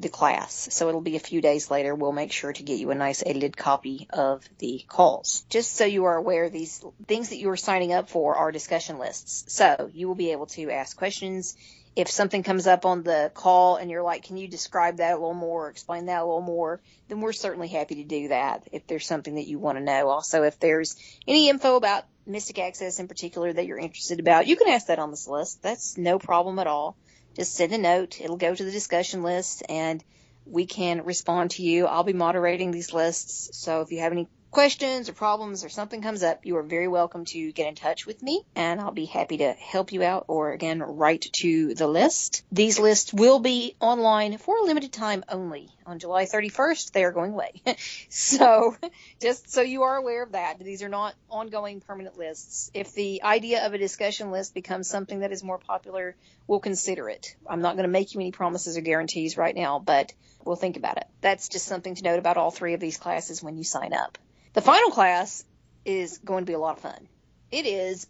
the 0.00 0.08
class. 0.08 0.68
So 0.72 0.88
it'll 0.88 1.00
be 1.00 1.16
a 1.16 1.20
few 1.20 1.40
days 1.40 1.70
later. 1.70 1.94
We'll 1.94 2.12
make 2.12 2.32
sure 2.32 2.52
to 2.52 2.62
get 2.62 2.78
you 2.78 2.90
a 2.90 2.94
nice 2.94 3.22
edited 3.24 3.56
copy 3.56 4.06
of 4.10 4.48
the 4.58 4.84
calls. 4.88 5.44
Just 5.48 5.76
so 5.76 5.84
you 5.84 6.04
are 6.04 6.16
aware, 6.16 6.48
these 6.48 6.84
things 7.06 7.30
that 7.30 7.38
you 7.38 7.50
are 7.50 7.56
signing 7.56 7.92
up 7.92 8.08
for 8.08 8.36
are 8.36 8.52
discussion 8.52 8.98
lists. 8.98 9.52
So 9.52 9.90
you 9.92 10.08
will 10.08 10.14
be 10.14 10.32
able 10.32 10.46
to 10.46 10.70
ask 10.70 10.96
questions. 10.96 11.56
If 11.96 12.08
something 12.08 12.44
comes 12.44 12.66
up 12.66 12.86
on 12.86 13.02
the 13.02 13.32
call 13.34 13.76
and 13.76 13.90
you're 13.90 14.02
like, 14.02 14.24
can 14.24 14.36
you 14.36 14.46
describe 14.46 14.98
that 14.98 15.14
a 15.14 15.16
little 15.16 15.34
more, 15.34 15.68
explain 15.68 16.06
that 16.06 16.22
a 16.22 16.24
little 16.24 16.40
more, 16.40 16.80
then 17.08 17.20
we're 17.20 17.32
certainly 17.32 17.68
happy 17.68 17.96
to 17.96 18.04
do 18.04 18.28
that 18.28 18.68
if 18.70 18.86
there's 18.86 19.06
something 19.06 19.34
that 19.34 19.48
you 19.48 19.58
want 19.58 19.76
to 19.76 19.84
know. 19.84 20.08
Also, 20.08 20.44
if 20.44 20.58
there's 20.60 20.96
any 21.26 21.48
info 21.48 21.76
about 21.76 22.04
Mystic 22.26 22.60
Access 22.60 23.00
in 23.00 23.08
particular 23.08 23.52
that 23.52 23.66
you're 23.66 23.78
interested 23.78 24.20
about, 24.20 24.46
you 24.46 24.54
can 24.54 24.68
ask 24.68 24.86
that 24.86 25.00
on 25.00 25.10
this 25.10 25.26
list. 25.26 25.62
That's 25.62 25.98
no 25.98 26.20
problem 26.20 26.60
at 26.60 26.68
all 26.68 26.96
just 27.36 27.54
send 27.54 27.72
a 27.72 27.78
note. 27.78 28.20
It'll 28.20 28.36
go 28.36 28.54
to 28.54 28.64
the 28.64 28.70
discussion 28.70 29.22
list 29.22 29.62
and 29.68 30.02
we 30.46 30.66
can 30.66 31.04
respond 31.04 31.52
to 31.52 31.62
you. 31.62 31.86
I'll 31.86 32.04
be 32.04 32.12
moderating 32.12 32.70
these 32.70 32.92
lists. 32.92 33.50
So 33.52 33.82
if 33.82 33.92
you 33.92 34.00
have 34.00 34.12
any 34.12 34.28
questions 34.50 35.08
or 35.08 35.12
problems 35.12 35.64
or 35.64 35.68
something 35.68 36.02
comes 36.02 36.22
up, 36.24 36.44
you 36.44 36.56
are 36.56 36.62
very 36.62 36.88
welcome 36.88 37.24
to 37.24 37.52
get 37.52 37.68
in 37.68 37.74
touch 37.76 38.04
with 38.04 38.20
me 38.20 38.42
and 38.56 38.80
I'll 38.80 38.90
be 38.90 39.04
happy 39.04 39.38
to 39.38 39.52
help 39.52 39.92
you 39.92 40.02
out 40.02 40.24
or 40.26 40.52
again, 40.52 40.80
write 40.80 41.28
to 41.34 41.74
the 41.74 41.86
list. 41.86 42.44
These 42.50 42.80
lists 42.80 43.12
will 43.12 43.38
be 43.38 43.76
online 43.80 44.38
for 44.38 44.56
a 44.56 44.62
limited 44.62 44.92
time 44.92 45.24
only. 45.28 45.68
On 45.86 46.00
July 46.00 46.24
31st, 46.24 46.90
they 46.90 47.04
are 47.04 47.12
going 47.12 47.32
away. 47.32 47.62
so 48.08 48.76
just 49.20 49.50
so 49.50 49.60
you 49.60 49.82
are 49.82 49.96
aware 49.96 50.24
of 50.24 50.32
that, 50.32 50.58
these 50.58 50.82
are 50.82 50.88
not 50.88 51.14
ongoing 51.30 51.80
permanent 51.80 52.18
lists. 52.18 52.72
If 52.74 52.92
the 52.92 53.22
idea 53.22 53.66
of 53.66 53.74
a 53.74 53.78
discussion 53.78 54.32
list 54.32 54.52
becomes 54.52 54.88
something 54.88 55.20
that 55.20 55.32
is 55.32 55.44
more 55.44 55.58
popular, 55.58 56.16
we'll 56.48 56.60
consider 56.60 57.08
it. 57.08 57.36
I'm 57.46 57.62
not 57.62 57.76
going 57.76 57.86
to 57.86 57.92
make 57.92 58.14
you 58.14 58.20
any 58.20 58.32
promises 58.32 58.76
or 58.76 58.80
guarantees 58.80 59.36
right 59.36 59.54
now, 59.54 59.78
but 59.78 60.12
we'll 60.44 60.56
think 60.56 60.76
about 60.76 60.96
it. 60.96 61.06
That's 61.20 61.48
just 61.48 61.66
something 61.66 61.94
to 61.94 62.02
note 62.02 62.18
about 62.18 62.36
all 62.36 62.50
three 62.50 62.74
of 62.74 62.80
these 62.80 62.96
classes 62.96 63.42
when 63.42 63.56
you 63.56 63.64
sign 63.64 63.92
up. 63.92 64.18
The 64.52 64.60
final 64.60 64.90
class 64.90 65.44
is 65.84 66.18
going 66.18 66.44
to 66.44 66.50
be 66.50 66.54
a 66.54 66.58
lot 66.58 66.76
of 66.76 66.82
fun. 66.82 67.08
It 67.52 67.66
is 67.66 68.06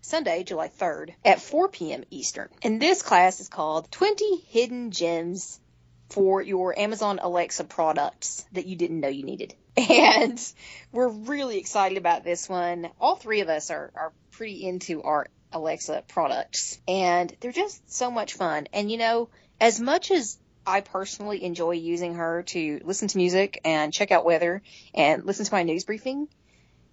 Sunday, 0.00 0.42
July 0.42 0.68
3rd 0.68 1.14
at 1.24 1.40
4 1.40 1.68
p.m. 1.68 2.04
Eastern. 2.10 2.48
And 2.62 2.82
this 2.82 3.02
class 3.02 3.40
is 3.40 3.48
called 3.48 3.90
20 3.92 4.38
Hidden 4.48 4.90
Gems 4.90 5.60
for 6.10 6.42
your 6.42 6.76
Amazon 6.76 7.20
Alexa 7.22 7.64
products 7.64 8.44
that 8.52 8.66
you 8.66 8.74
didn't 8.74 9.00
know 9.00 9.08
you 9.08 9.24
needed. 9.24 9.54
And 9.90 10.40
we're 10.90 11.08
really 11.08 11.58
excited 11.58 11.98
about 11.98 12.24
this 12.24 12.48
one. 12.48 12.88
All 13.00 13.14
three 13.14 13.42
of 13.42 13.48
us 13.48 13.70
are, 13.70 13.92
are 13.94 14.12
pretty 14.32 14.66
into 14.66 15.04
our 15.04 15.28
Alexa 15.52 16.02
products 16.08 16.80
and 16.88 17.32
they're 17.38 17.52
just 17.52 17.92
so 17.92 18.10
much 18.10 18.34
fun. 18.34 18.66
And 18.72 18.90
you 18.90 18.98
know, 18.98 19.28
as 19.60 19.78
much 19.78 20.10
as 20.10 20.36
I 20.68 20.82
personally 20.82 21.42
enjoy 21.42 21.72
using 21.72 22.14
her 22.16 22.42
to 22.48 22.80
listen 22.84 23.08
to 23.08 23.16
music 23.16 23.58
and 23.64 23.90
check 23.90 24.10
out 24.10 24.26
weather 24.26 24.60
and 24.94 25.24
listen 25.24 25.46
to 25.46 25.52
my 25.54 25.62
news 25.62 25.84
briefing. 25.84 26.28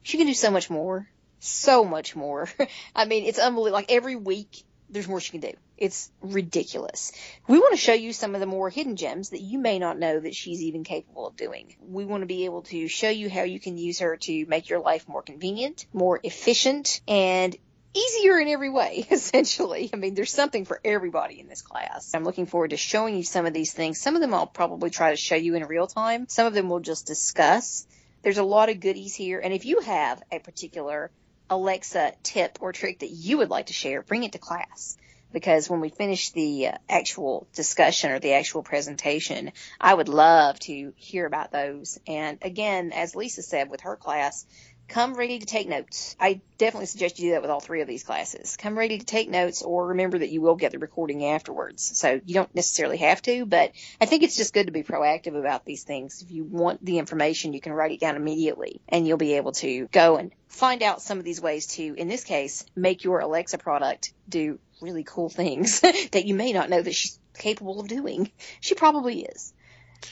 She 0.02 0.18
can 0.18 0.28
do 0.28 0.34
so 0.34 0.50
much 0.50 0.70
more. 0.70 1.10
So 1.42 1.84
much 1.84 2.16
more. 2.16 2.48
I 2.96 3.04
mean, 3.04 3.26
it's 3.26 3.38
unbelievable. 3.38 3.74
Like 3.74 3.92
every 3.92 4.16
week, 4.16 4.64
there's 4.90 5.10
more 5.10 5.20
she 5.20 5.32
can 5.32 5.42
do. 5.42 5.52
It's 5.78 6.10
ridiculous. 6.22 7.12
We 7.50 7.60
want 7.60 7.74
to 7.74 7.78
show 7.78 7.92
you 7.92 8.14
some 8.14 8.34
of 8.34 8.40
the 8.40 8.48
more 8.48 8.70
hidden 8.70 8.96
gems 8.96 9.32
that 9.32 9.42
you 9.42 9.60
may 9.60 9.78
not 9.78 10.00
know 10.00 10.22
that 10.22 10.36
she's 10.36 10.62
even 10.62 10.86
capable 10.86 11.28
of 11.28 11.36
doing. 11.36 11.76
We 11.82 12.06
want 12.06 12.22
to 12.22 12.28
be 12.28 12.46
able 12.46 12.62
to 12.64 12.88
show 12.88 13.10
you 13.10 13.30
how 13.30 13.44
you 13.44 13.60
can 13.60 13.78
use 13.78 14.00
her 14.00 14.16
to 14.16 14.46
make 14.46 14.70
your 14.70 14.80
life 14.80 15.10
more 15.10 15.22
convenient, 15.22 15.86
more 15.92 16.18
efficient, 16.24 17.02
and 17.10 17.58
easier 17.96 18.38
in 18.38 18.48
every 18.48 18.70
way, 18.70 19.06
essentially. 19.12 19.90
I 19.94 19.98
mean, 19.98 20.14
there's 20.16 20.34
something 20.34 20.66
for 20.66 20.80
everybody 20.84 21.40
in 21.40 21.48
this 21.48 21.62
class. 21.62 22.14
I'm 22.14 22.24
looking 22.24 22.46
forward 22.46 22.72
to 22.72 22.78
showing 22.78 23.16
you 23.16 23.24
some 23.24 23.46
of 23.46 23.54
these 23.54 23.74
things. 23.74 24.00
Some 24.00 24.16
of 24.16 24.22
them 24.22 24.34
I'll 24.34 24.48
probably 24.48 24.90
try 24.90 25.12
to 25.12 25.18
show 25.18 25.36
you 25.36 25.56
in 25.56 25.66
real 25.66 25.88
time. 25.88 26.28
Some 26.28 26.46
of 26.46 26.54
them 26.54 26.70
we'll 26.70 26.80
just 26.80 27.08
discuss. 27.08 27.88
There's 28.22 28.38
a 28.38 28.44
lot 28.44 28.70
of 28.70 28.80
goodies 28.80 29.16
here. 29.16 29.40
And 29.40 29.54
if 29.54 29.66
you 29.66 29.80
have 29.82 30.22
a 30.32 30.40
particular 30.40 31.12
Alexa 31.50 32.14
tip 32.24 32.58
or 32.60 32.74
trick 32.74 33.00
that 33.00 33.12
you 33.12 33.38
would 33.38 33.50
like 33.50 33.68
to 33.68 33.74
share, 33.74 34.02
bring 34.02 34.24
it 34.24 34.34
to 34.34 34.40
class 34.40 34.98
because 35.36 35.70
when 35.70 35.82
we 35.82 35.90
finish 35.90 36.30
the 36.30 36.70
uh, 36.70 36.78
actual 36.88 37.46
discussion 37.54 38.12
or 38.12 38.20
the 38.20 38.32
actual 38.34 38.64
presentation, 38.64 39.52
I 39.82 39.94
would 39.94 40.08
love 40.08 40.58
to 40.60 40.94
hear 40.96 41.26
about 41.26 41.52
those. 41.52 42.00
And 42.08 42.38
again, 42.42 42.94
as 42.94 43.18
Lisa 43.18 43.42
said 43.42 43.70
with 43.70 43.82
her 43.82 43.98
class, 43.98 44.46
come 44.88 45.16
ready 45.16 45.40
to 45.40 45.46
take 45.46 45.68
notes. 45.68 46.16
I 46.20 46.42
definitely 46.58 46.86
suggest 46.86 47.20
you 47.20 47.30
do 47.30 47.32
that 47.32 47.42
with 47.42 47.52
all 47.52 47.60
three 47.60 47.82
of 47.82 47.88
these 47.88 48.04
classes. 48.04 48.58
Come 48.58 48.78
ready 48.78 48.98
to 48.98 49.06
take 49.06 49.30
notes 49.30 49.62
or 49.62 49.88
remember 49.88 50.20
that 50.20 50.30
you 50.30 50.42
will 50.42 50.56
get 50.56 50.72
the 50.72 50.80
recording 50.80 51.26
afterwards. 51.26 51.98
So 51.98 52.22
you 52.26 52.34
don't 52.34 52.54
necessarily 52.54 52.98
have 52.98 53.22
to, 53.24 53.46
but 53.46 53.72
I 54.00 54.06
think 54.06 54.24
it's 54.24 54.38
just 54.38 54.54
good 54.54 54.68
to 54.68 54.72
be 54.72 54.84
proactive 54.84 55.38
about 55.38 55.66
these 55.66 55.84
things. 55.84 56.22
If 56.22 56.32
you 56.32 56.44
want 56.44 56.84
the 56.84 57.00
information, 57.00 57.54
you 57.54 57.62
can 57.62 57.74
write 57.74 57.92
it 57.92 58.00
down 58.00 58.16
immediately 58.16 58.82
and 58.88 59.08
you'll 59.08 59.18
be 59.18 59.34
able 59.34 59.54
to 59.54 59.88
go 59.92 60.18
and 60.18 60.32
find 60.48 60.84
out 60.84 61.02
some 61.02 61.18
of 61.18 61.26
these 61.26 61.42
ways 61.42 61.68
to, 61.68 61.84
in 61.84 62.08
this 62.08 62.24
case, 62.24 62.66
make 62.76 63.04
your 63.04 63.20
Alexa 63.20 63.58
product 63.58 64.14
do 64.30 64.60
really 64.82 65.04
cool 65.04 65.30
things 65.30 65.80
that 66.12 66.26
you 66.26 66.36
may 66.36 66.54
not 66.54 66.70
know 66.70 66.82
that 66.82 66.96
she's 66.96 67.20
capable 67.38 67.80
of 67.80 67.88
doing. 67.88 68.32
She 68.60 68.76
probably 68.76 69.24
is. 69.24 69.54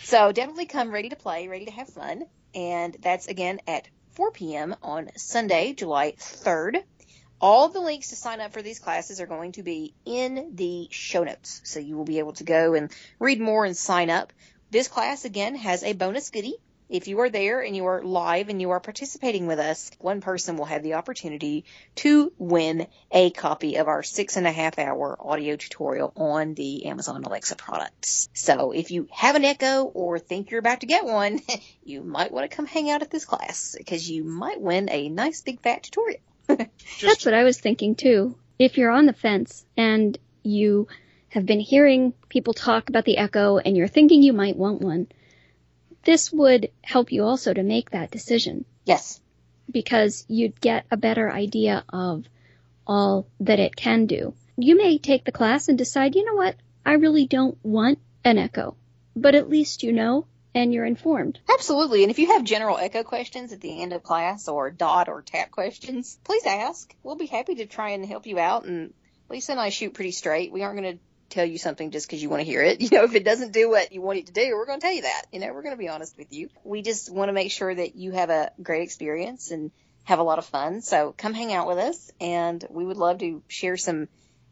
So 0.03 0.31
definitely 0.31 0.65
come 0.65 0.91
ready 0.91 1.09
to 1.09 1.15
play, 1.15 1.47
ready 1.47 1.65
to 1.65 1.71
have 1.71 1.89
fun. 1.89 2.23
And 2.55 2.95
that's 3.01 3.27
again 3.27 3.59
at 3.67 3.87
4 4.13 4.31
p.m. 4.31 4.75
on 4.83 5.09
Sunday, 5.15 5.73
July 5.73 6.11
3rd. 6.11 6.83
All 7.41 7.69
the 7.69 7.79
links 7.79 8.09
to 8.09 8.15
sign 8.15 8.39
up 8.41 8.53
for 8.53 8.61
these 8.61 8.79
classes 8.79 9.19
are 9.19 9.25
going 9.25 9.53
to 9.53 9.63
be 9.63 9.95
in 10.05 10.51
the 10.53 10.87
show 10.91 11.23
notes. 11.23 11.61
So 11.63 11.79
you 11.79 11.97
will 11.97 12.05
be 12.05 12.19
able 12.19 12.33
to 12.33 12.43
go 12.43 12.75
and 12.75 12.91
read 13.19 13.41
more 13.41 13.65
and 13.65 13.75
sign 13.75 14.09
up. 14.09 14.31
This 14.69 14.87
class 14.87 15.25
again 15.25 15.55
has 15.55 15.83
a 15.83 15.93
bonus 15.93 16.29
goodie. 16.29 16.57
If 16.89 17.07
you 17.07 17.19
are 17.21 17.29
there 17.29 17.61
and 17.61 17.75
you 17.75 17.85
are 17.85 18.03
live 18.03 18.49
and 18.49 18.61
you 18.61 18.71
are 18.71 18.79
participating 18.79 19.47
with 19.47 19.59
us, 19.59 19.91
one 19.99 20.21
person 20.21 20.57
will 20.57 20.65
have 20.65 20.83
the 20.83 20.95
opportunity 20.95 21.65
to 21.95 22.31
win 22.37 22.87
a 23.11 23.31
copy 23.31 23.77
of 23.77 23.87
our 23.87 24.03
six 24.03 24.37
and 24.37 24.45
a 24.45 24.51
half 24.51 24.77
hour 24.77 25.17
audio 25.19 25.55
tutorial 25.55 26.13
on 26.15 26.53
the 26.53 26.85
Amazon 26.85 27.23
Alexa 27.23 27.55
products. 27.55 28.29
So 28.33 28.71
if 28.71 28.91
you 28.91 29.07
have 29.11 29.35
an 29.35 29.45
Echo 29.45 29.83
or 29.83 30.19
think 30.19 30.51
you're 30.51 30.59
about 30.59 30.81
to 30.81 30.85
get 30.85 31.05
one, 31.05 31.39
you 31.83 32.03
might 32.03 32.31
want 32.31 32.49
to 32.49 32.55
come 32.55 32.65
hang 32.65 32.89
out 32.89 33.01
at 33.01 33.09
this 33.09 33.25
class 33.25 33.75
because 33.77 34.09
you 34.09 34.23
might 34.23 34.61
win 34.61 34.89
a 34.89 35.09
nice 35.09 35.41
big 35.41 35.61
fat 35.61 35.83
tutorial. 35.83 36.19
That's 36.47 37.25
what 37.25 37.33
I 37.33 37.43
was 37.43 37.59
thinking 37.59 37.95
too. 37.95 38.35
If 38.59 38.77
you're 38.77 38.91
on 38.91 39.05
the 39.05 39.13
fence 39.13 39.65
and 39.77 40.17
you 40.43 40.87
have 41.29 41.45
been 41.45 41.59
hearing 41.59 42.13
people 42.29 42.53
talk 42.53 42.89
about 42.89 43.05
the 43.05 43.17
Echo 43.17 43.57
and 43.57 43.75
you're 43.75 43.87
thinking 43.87 44.21
you 44.21 44.33
might 44.33 44.55
want 44.55 44.81
one, 44.81 45.07
this 46.03 46.31
would 46.31 46.71
help 46.81 47.11
you 47.11 47.23
also 47.23 47.53
to 47.53 47.63
make 47.63 47.91
that 47.91 48.11
decision 48.11 48.65
yes. 48.85 49.21
because 49.71 50.25
you'd 50.27 50.59
get 50.59 50.85
a 50.91 50.97
better 50.97 51.31
idea 51.31 51.83
of 51.89 52.25
all 52.85 53.25
that 53.39 53.59
it 53.59 53.75
can 53.75 54.05
do. 54.05 54.33
You 54.57 54.77
may 54.77 54.97
take 54.97 55.23
the 55.23 55.31
class 55.31 55.69
and 55.69 55.77
decide, 55.77 56.15
you 56.15 56.25
know 56.25 56.35
what, 56.35 56.55
I 56.85 56.93
really 56.93 57.25
don't 57.25 57.57
want 57.63 57.99
an 58.23 58.37
echo, 58.37 58.75
but 59.15 59.35
at 59.35 59.49
least 59.49 59.83
you 59.83 59.93
know 59.93 60.25
and 60.55 60.73
you're 60.73 60.85
informed. 60.85 61.39
Absolutely. 61.51 62.03
And 62.03 62.11
if 62.11 62.19
you 62.19 62.27
have 62.27 62.43
general 62.43 62.77
echo 62.77 63.03
questions 63.03 63.53
at 63.53 63.61
the 63.61 63.81
end 63.81 63.93
of 63.93 64.03
class 64.03 64.47
or 64.47 64.69
dot 64.69 65.09
or 65.09 65.21
tap 65.21 65.51
questions, 65.51 66.19
please 66.23 66.45
ask. 66.45 66.93
We'll 67.01 67.15
be 67.15 67.25
happy 67.25 67.55
to 67.55 67.65
try 67.65 67.91
and 67.91 68.05
help 68.05 68.27
you 68.27 68.37
out. 68.37 68.65
And 68.65 68.93
Lisa 69.29 69.53
and 69.53 69.61
I 69.61 69.69
shoot 69.69 69.93
pretty 69.93 70.11
straight. 70.11 70.51
We 70.51 70.61
aren't 70.61 70.79
going 70.79 70.97
to 70.97 71.03
tell 71.29 71.45
you 71.45 71.57
something 71.57 71.91
just 71.91 72.07
because 72.07 72.21
you 72.21 72.29
want 72.29 72.41
to 72.41 72.45
hear 72.45 72.61
it. 72.61 72.81
You 72.83 72.89
know, 72.97 73.03
if 73.05 73.15
it 73.15 73.23
doesn't 73.23 73.53
do 73.53 73.69
what 73.69 73.91
you 73.91 74.01
want 74.01 74.19
it 74.19 74.27
to 74.27 74.33
do, 74.33 74.55
we're 74.55 74.65
going 74.65 74.79
to 74.79 74.85
tell 74.85 74.93
you 74.93 75.03
that. 75.03 75.23
You 75.31 75.39
know, 75.39 75.53
we're 75.53 75.63
going 75.63 75.75
to 75.75 75.79
be 75.79 75.87
honest 75.87 76.17
with 76.17 76.31
you. 76.33 76.49
We 76.63 76.81
just 76.81 77.11
want 77.11 77.29
to 77.29 77.33
make 77.33 77.51
sure 77.51 77.73
that 77.73 77.95
you 77.95 78.11
have 78.11 78.29
a 78.29 78.51
great 78.61 78.83
experience 78.83 79.51
and 79.51 79.71
have 80.03 80.19
a 80.19 80.23
lot 80.23 80.37
of 80.37 80.45
fun. 80.45 80.81
So 80.81 81.13
come 81.17 81.33
hang 81.33 81.53
out 81.53 81.67
with 81.67 81.77
us 81.77 82.11
and 82.19 82.63
we 82.69 82.85
would 82.85 82.97
love 82.97 83.19
to 83.19 83.41
share 83.47 83.77
some 83.77 84.09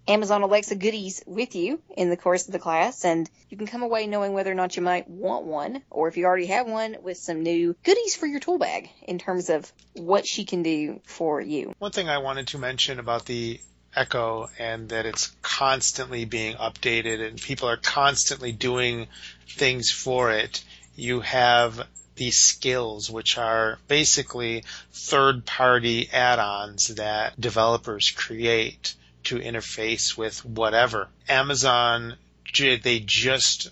Amazon 0.07 0.41
Alexa 0.41 0.75
goodies 0.75 1.23
with 1.27 1.55
you 1.55 1.81
in 1.95 2.09
the 2.09 2.17
course 2.17 2.47
of 2.47 2.53
the 2.53 2.59
class. 2.59 3.05
And 3.05 3.29
you 3.49 3.57
can 3.57 3.67
come 3.67 3.83
away 3.83 4.07
knowing 4.07 4.33
whether 4.33 4.51
or 4.51 4.55
not 4.55 4.75
you 4.75 4.81
might 4.81 5.09
want 5.09 5.45
one, 5.45 5.83
or 5.89 6.07
if 6.07 6.17
you 6.17 6.25
already 6.25 6.47
have 6.47 6.67
one, 6.67 6.97
with 7.01 7.17
some 7.17 7.43
new 7.43 7.75
goodies 7.83 8.15
for 8.15 8.25
your 8.25 8.39
tool 8.39 8.57
bag 8.57 8.89
in 9.03 9.19
terms 9.19 9.49
of 9.49 9.71
what 9.93 10.25
she 10.25 10.45
can 10.45 10.63
do 10.63 11.01
for 11.05 11.39
you. 11.39 11.73
One 11.79 11.91
thing 11.91 12.09
I 12.09 12.17
wanted 12.17 12.47
to 12.47 12.57
mention 12.57 12.99
about 12.99 13.25
the 13.25 13.59
Echo 13.95 14.49
and 14.57 14.89
that 14.89 15.05
it's 15.05 15.31
constantly 15.41 16.25
being 16.25 16.55
updated 16.55 17.25
and 17.25 17.41
people 17.41 17.67
are 17.67 17.77
constantly 17.77 18.51
doing 18.51 19.07
things 19.49 19.91
for 19.91 20.31
it. 20.31 20.63
You 20.95 21.21
have 21.21 21.87
these 22.15 22.37
skills, 22.37 23.09
which 23.09 23.37
are 23.37 23.79
basically 23.87 24.63
third 24.93 25.45
party 25.45 26.09
add 26.11 26.39
ons 26.39 26.87
that 26.95 27.39
developers 27.39 28.11
create 28.11 28.93
to 29.23 29.39
interface 29.39 30.17
with 30.17 30.43
whatever. 30.45 31.07
Amazon, 31.27 32.15
they 32.57 32.99
just 32.99 33.69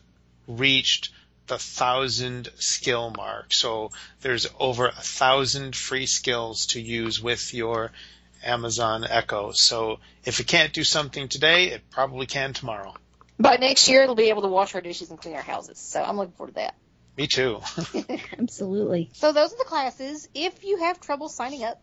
reached 0.48 1.10
the 1.48 1.58
thousand 1.58 2.50
skill 2.58 3.10
mark. 3.10 3.54
So 3.54 3.92
there's 4.22 4.48
over 4.60 4.88
a 4.88 4.92
thousand 4.94 5.76
free 5.76 6.06
skills 6.06 6.68
to 6.68 6.82
use 6.82 7.22
with 7.22 7.54
your 7.54 7.92
Amazon 8.44 9.06
Echo. 9.08 9.52
So 9.54 10.00
if 10.26 10.40
it 10.40 10.48
can't 10.48 10.74
do 10.74 10.84
something 10.84 11.28
today, 11.28 11.72
it 11.72 11.90
probably 11.90 12.26
can 12.26 12.54
tomorrow. 12.54 12.94
By 13.40 13.56
next 13.56 13.88
year, 13.88 14.04
it'll 14.04 14.16
be 14.16 14.30
able 14.30 14.42
to 14.42 14.48
wash 14.50 14.76
our 14.76 14.82
dishes 14.82 15.10
and 15.10 15.20
clean 15.20 15.36
our 15.36 15.42
houses. 15.42 15.80
So 15.80 16.04
I'm 16.04 16.18
looking 16.18 16.34
forward 16.34 16.56
to 16.56 16.56
that. 16.56 16.76
Me 17.18 17.28
too. 17.28 17.62
Absolutely. 18.40 19.10
So 19.14 19.32
those 19.32 19.54
are 19.54 19.58
the 19.58 19.66
classes. 19.66 20.28
If 20.34 20.64
you 20.64 20.80
have 20.80 21.00
trouble 21.00 21.30
signing 21.30 21.64
up 21.64 21.82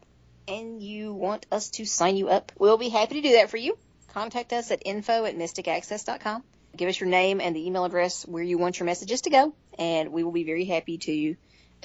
and 0.48 0.82
you 0.82 1.14
want 1.14 1.46
us 1.50 1.70
to 1.70 1.84
sign 1.86 2.16
you 2.16 2.28
up, 2.28 2.52
we'll 2.58 2.78
be 2.78 2.88
happy 2.88 3.20
to 3.20 3.28
do 3.28 3.34
that 3.34 3.50
for 3.50 3.56
you. 3.56 3.78
Contact 4.12 4.52
us 4.52 4.70
at 4.70 4.82
info 4.84 5.24
at 5.24 5.36
mysticaccess.com. 5.36 6.42
Give 6.76 6.88
us 6.88 7.00
your 7.00 7.08
name 7.08 7.40
and 7.40 7.56
the 7.56 7.66
email 7.66 7.84
address 7.84 8.26
where 8.26 8.42
you 8.42 8.58
want 8.58 8.78
your 8.78 8.86
messages 8.86 9.22
to 9.22 9.30
go, 9.30 9.54
and 9.78 10.12
we 10.12 10.22
will 10.22 10.32
be 10.32 10.44
very 10.44 10.66
happy 10.66 10.98
to 10.98 11.36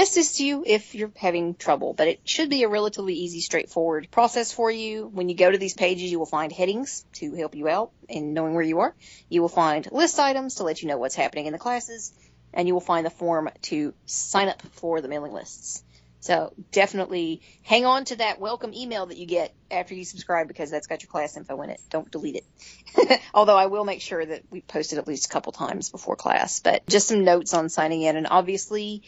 assist 0.02 0.40
you 0.40 0.64
if 0.66 0.96
you're 0.96 1.12
having 1.16 1.56
trouble, 1.56 1.94
but 1.94 2.08
it 2.08 2.22
should 2.24 2.50
be 2.50 2.64
a 2.64 2.70
relatively 2.70 3.14
easy, 3.14 3.42
straightforward 3.42 4.10
process 4.12 4.52
for 4.52 4.70
you. 4.70 5.08
When 5.08 5.30
you 5.30 5.36
go 5.36 5.52
to 5.52 5.58
these 5.58 5.74
pages, 5.74 6.12
you 6.12 6.20
will 6.20 6.26
find 6.26 6.52
headings 6.52 7.06
to 7.14 7.34
help 7.36 7.56
you 7.56 7.68
out 7.68 7.92
in 8.10 8.34
knowing 8.34 8.54
where 8.54 8.64
you 8.64 8.80
are. 8.80 8.96
You 9.30 9.42
will 9.42 9.50
find 9.50 9.88
list 9.92 10.20
items 10.20 10.56
to 10.56 10.64
let 10.64 10.82
you 10.82 10.88
know 10.88 10.98
what's 10.98 11.16
happening 11.16 11.46
in 11.46 11.54
the 11.54 11.60
classes, 11.60 12.14
and 12.54 12.68
you 12.68 12.74
will 12.74 12.82
find 12.82 13.06
the 13.06 13.12
form 13.12 13.50
to 13.64 13.94
sign 14.06 14.50
up 14.50 14.62
for 14.74 15.02
the 15.02 15.08
mailing 15.08 15.34
lists. 15.34 15.84
So 16.22 16.54
definitely 16.72 17.42
hang 17.64 17.88
on 17.88 18.06
to 18.06 18.18
that 18.18 18.40
welcome 18.40 18.76
email 18.76 19.08
that 19.08 19.18
you 19.18 19.26
get 19.26 19.56
after 19.72 19.96
you 19.96 20.06
subscribe 20.06 20.48
because 20.48 20.70
that's 20.70 20.86
got 20.86 21.02
your 21.02 21.10
class 21.10 21.36
info 21.36 21.60
in 21.64 21.72
it. 21.72 21.82
Don't 21.90 22.12
delete 22.12 22.36
it. 22.36 23.22
Although 23.34 23.58
I 23.58 23.66
will 23.66 23.84
make 23.84 24.02
sure 24.02 24.24
that 24.24 24.44
we 24.52 24.62
post 24.62 24.94
it 24.94 25.00
at 25.00 25.08
least 25.08 25.26
a 25.26 25.30
couple 25.30 25.52
times 25.52 25.90
before 25.90 26.16
class, 26.16 26.60
but 26.60 26.86
just 26.86 27.08
some 27.08 27.24
notes 27.24 27.56
on 27.56 27.70
signing 27.70 28.04
in 28.04 28.18
and 28.18 28.28
obviously 28.30 29.02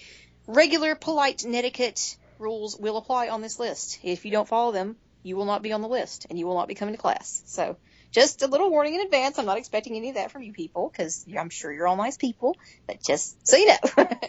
regular 0.48 0.96
polite 0.96 1.46
etiquette 1.46 2.18
rules 2.40 2.78
will 2.78 2.98
apply 2.98 3.30
on 3.30 3.42
this 3.42 3.60
list. 3.60 4.00
If 4.04 4.26
you 4.26 4.32
don't 4.32 4.48
follow 4.48 4.72
them, 4.72 4.98
you 5.24 5.36
will 5.36 5.46
not 5.46 5.62
be 5.62 5.72
on 5.72 5.82
the 5.82 5.88
list 5.88 6.28
and 6.30 6.38
you 6.38 6.46
will 6.46 6.56
not 6.56 6.68
be 6.68 6.76
coming 6.76 6.96
to 6.96 7.02
class. 7.02 7.44
So 7.46 7.78
just 8.12 8.42
a 8.42 8.48
little 8.48 8.70
warning 8.70 8.96
in 8.96 9.02
advance. 9.02 9.40
I'm 9.40 9.46
not 9.46 9.58
expecting 9.58 9.96
any 9.96 10.10
of 10.10 10.16
that 10.16 10.32
from 10.32 10.44
you 10.44 10.54
people 10.54 10.90
because 10.90 11.26
I'm 11.38 11.50
sure 11.50 11.72
you're 11.72 11.88
all 11.88 11.96
nice 11.96 12.18
people, 12.18 12.58
but 12.88 13.02
just 13.02 13.48
so 13.48 13.58
you 13.58 13.68
know. 13.68 14.08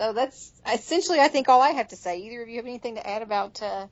So 0.00 0.14
that's 0.14 0.50
essentially, 0.72 1.20
I 1.20 1.28
think, 1.28 1.50
all 1.50 1.60
I 1.60 1.72
have 1.72 1.88
to 1.88 1.96
say. 1.96 2.20
Either 2.20 2.42
of 2.42 2.48
you 2.48 2.56
have 2.56 2.64
anything 2.64 2.94
to 2.94 3.06
add 3.06 3.20
about 3.20 3.60
uh, 3.60 3.86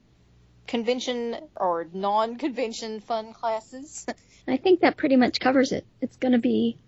convention 0.67 1.37
or 1.55 1.87
non-convention 1.93 3.01
fun 3.01 3.35
classes? 3.35 4.07
I 4.49 4.57
think 4.57 4.81
that 4.81 4.97
pretty 4.97 5.17
much 5.17 5.39
covers 5.39 5.71
it. 5.71 5.87
It's 6.01 6.17
going 6.17 6.33
to 6.33 6.39
be 6.39 6.79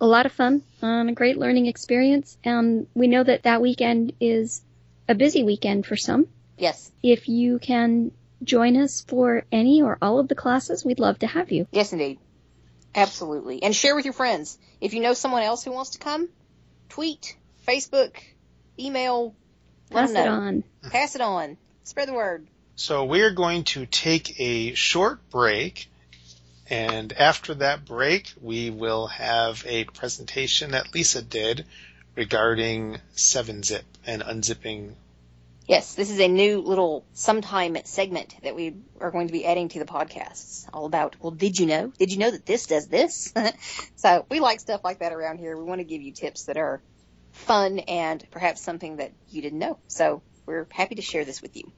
a 0.00 0.06
lot 0.06 0.26
of 0.26 0.32
fun, 0.32 0.62
um, 0.82 1.08
a 1.08 1.12
great 1.12 1.36
learning 1.36 1.66
experience, 1.66 2.36
and 2.44 2.86
we 2.94 3.06
know 3.06 3.22
that 3.22 3.42
that 3.44 3.60
weekend 3.60 4.14
is 4.20 4.62
a 5.08 5.14
busy 5.14 5.42
weekend 5.42 5.86
for 5.86 5.96
some. 5.96 6.26
Yes. 6.56 6.90
If 7.02 7.28
you 7.28 7.58
can 7.58 8.12
join 8.42 8.76
us 8.76 9.02
for 9.06 9.44
any 9.52 9.82
or 9.82 9.98
all 10.00 10.18
of 10.18 10.28
the 10.28 10.34
classes, 10.34 10.84
we'd 10.84 11.00
love 11.00 11.18
to 11.20 11.26
have 11.26 11.52
you. 11.52 11.66
Yes, 11.72 11.92
indeed. 11.92 12.18
Absolutely. 12.94 13.62
And 13.62 13.74
share 13.74 13.94
with 13.94 14.04
your 14.04 14.14
friends. 14.14 14.58
If 14.80 14.94
you 14.94 15.00
know 15.00 15.14
someone 15.14 15.42
else 15.42 15.64
who 15.64 15.72
wants 15.72 15.90
to 15.90 15.98
come, 15.98 16.28
tweet, 16.88 17.36
Facebook, 17.66 18.16
email, 18.78 19.34
Pass 19.90 20.10
it 20.12 20.28
on. 20.28 20.64
Pass 20.90 21.14
it 21.16 21.20
on. 21.20 21.56
Spread 21.84 22.08
the 22.08 22.14
word. 22.14 22.46
So 22.76 23.04
we're 23.04 23.32
going 23.32 23.64
to 23.64 23.86
take 23.86 24.40
a 24.40 24.74
short 24.74 25.28
break, 25.30 25.89
and 26.70 27.12
after 27.12 27.54
that 27.54 27.84
break, 27.84 28.32
we 28.40 28.70
will 28.70 29.08
have 29.08 29.64
a 29.66 29.84
presentation 29.84 30.70
that 30.70 30.94
Lisa 30.94 31.20
did 31.20 31.66
regarding 32.14 32.98
7-zip 33.16 33.84
and 34.06 34.22
unzipping. 34.22 34.94
Yes, 35.66 35.94
this 35.94 36.10
is 36.10 36.20
a 36.20 36.28
new 36.28 36.60
little 36.60 37.04
sometime 37.12 37.76
segment 37.84 38.36
that 38.44 38.54
we 38.54 38.76
are 39.00 39.10
going 39.10 39.26
to 39.26 39.32
be 39.32 39.44
adding 39.44 39.68
to 39.70 39.80
the 39.80 39.84
podcasts. 39.84 40.68
All 40.72 40.86
about, 40.86 41.16
well, 41.20 41.32
did 41.32 41.58
you 41.58 41.66
know? 41.66 41.92
Did 41.98 42.12
you 42.12 42.18
know 42.18 42.30
that 42.30 42.46
this 42.46 42.66
does 42.66 42.86
this? 42.86 43.34
so 43.96 44.24
we 44.30 44.38
like 44.38 44.60
stuff 44.60 44.82
like 44.84 45.00
that 45.00 45.12
around 45.12 45.38
here. 45.38 45.56
We 45.56 45.64
want 45.64 45.80
to 45.80 45.84
give 45.84 46.02
you 46.02 46.12
tips 46.12 46.44
that 46.44 46.56
are 46.56 46.80
fun 47.32 47.80
and 47.80 48.24
perhaps 48.30 48.60
something 48.60 48.96
that 48.96 49.12
you 49.28 49.42
didn't 49.42 49.58
know. 49.58 49.78
So 49.88 50.22
we're 50.46 50.68
happy 50.70 50.96
to 50.96 51.02
share 51.02 51.24
this 51.24 51.42
with 51.42 51.56
you. 51.56 51.70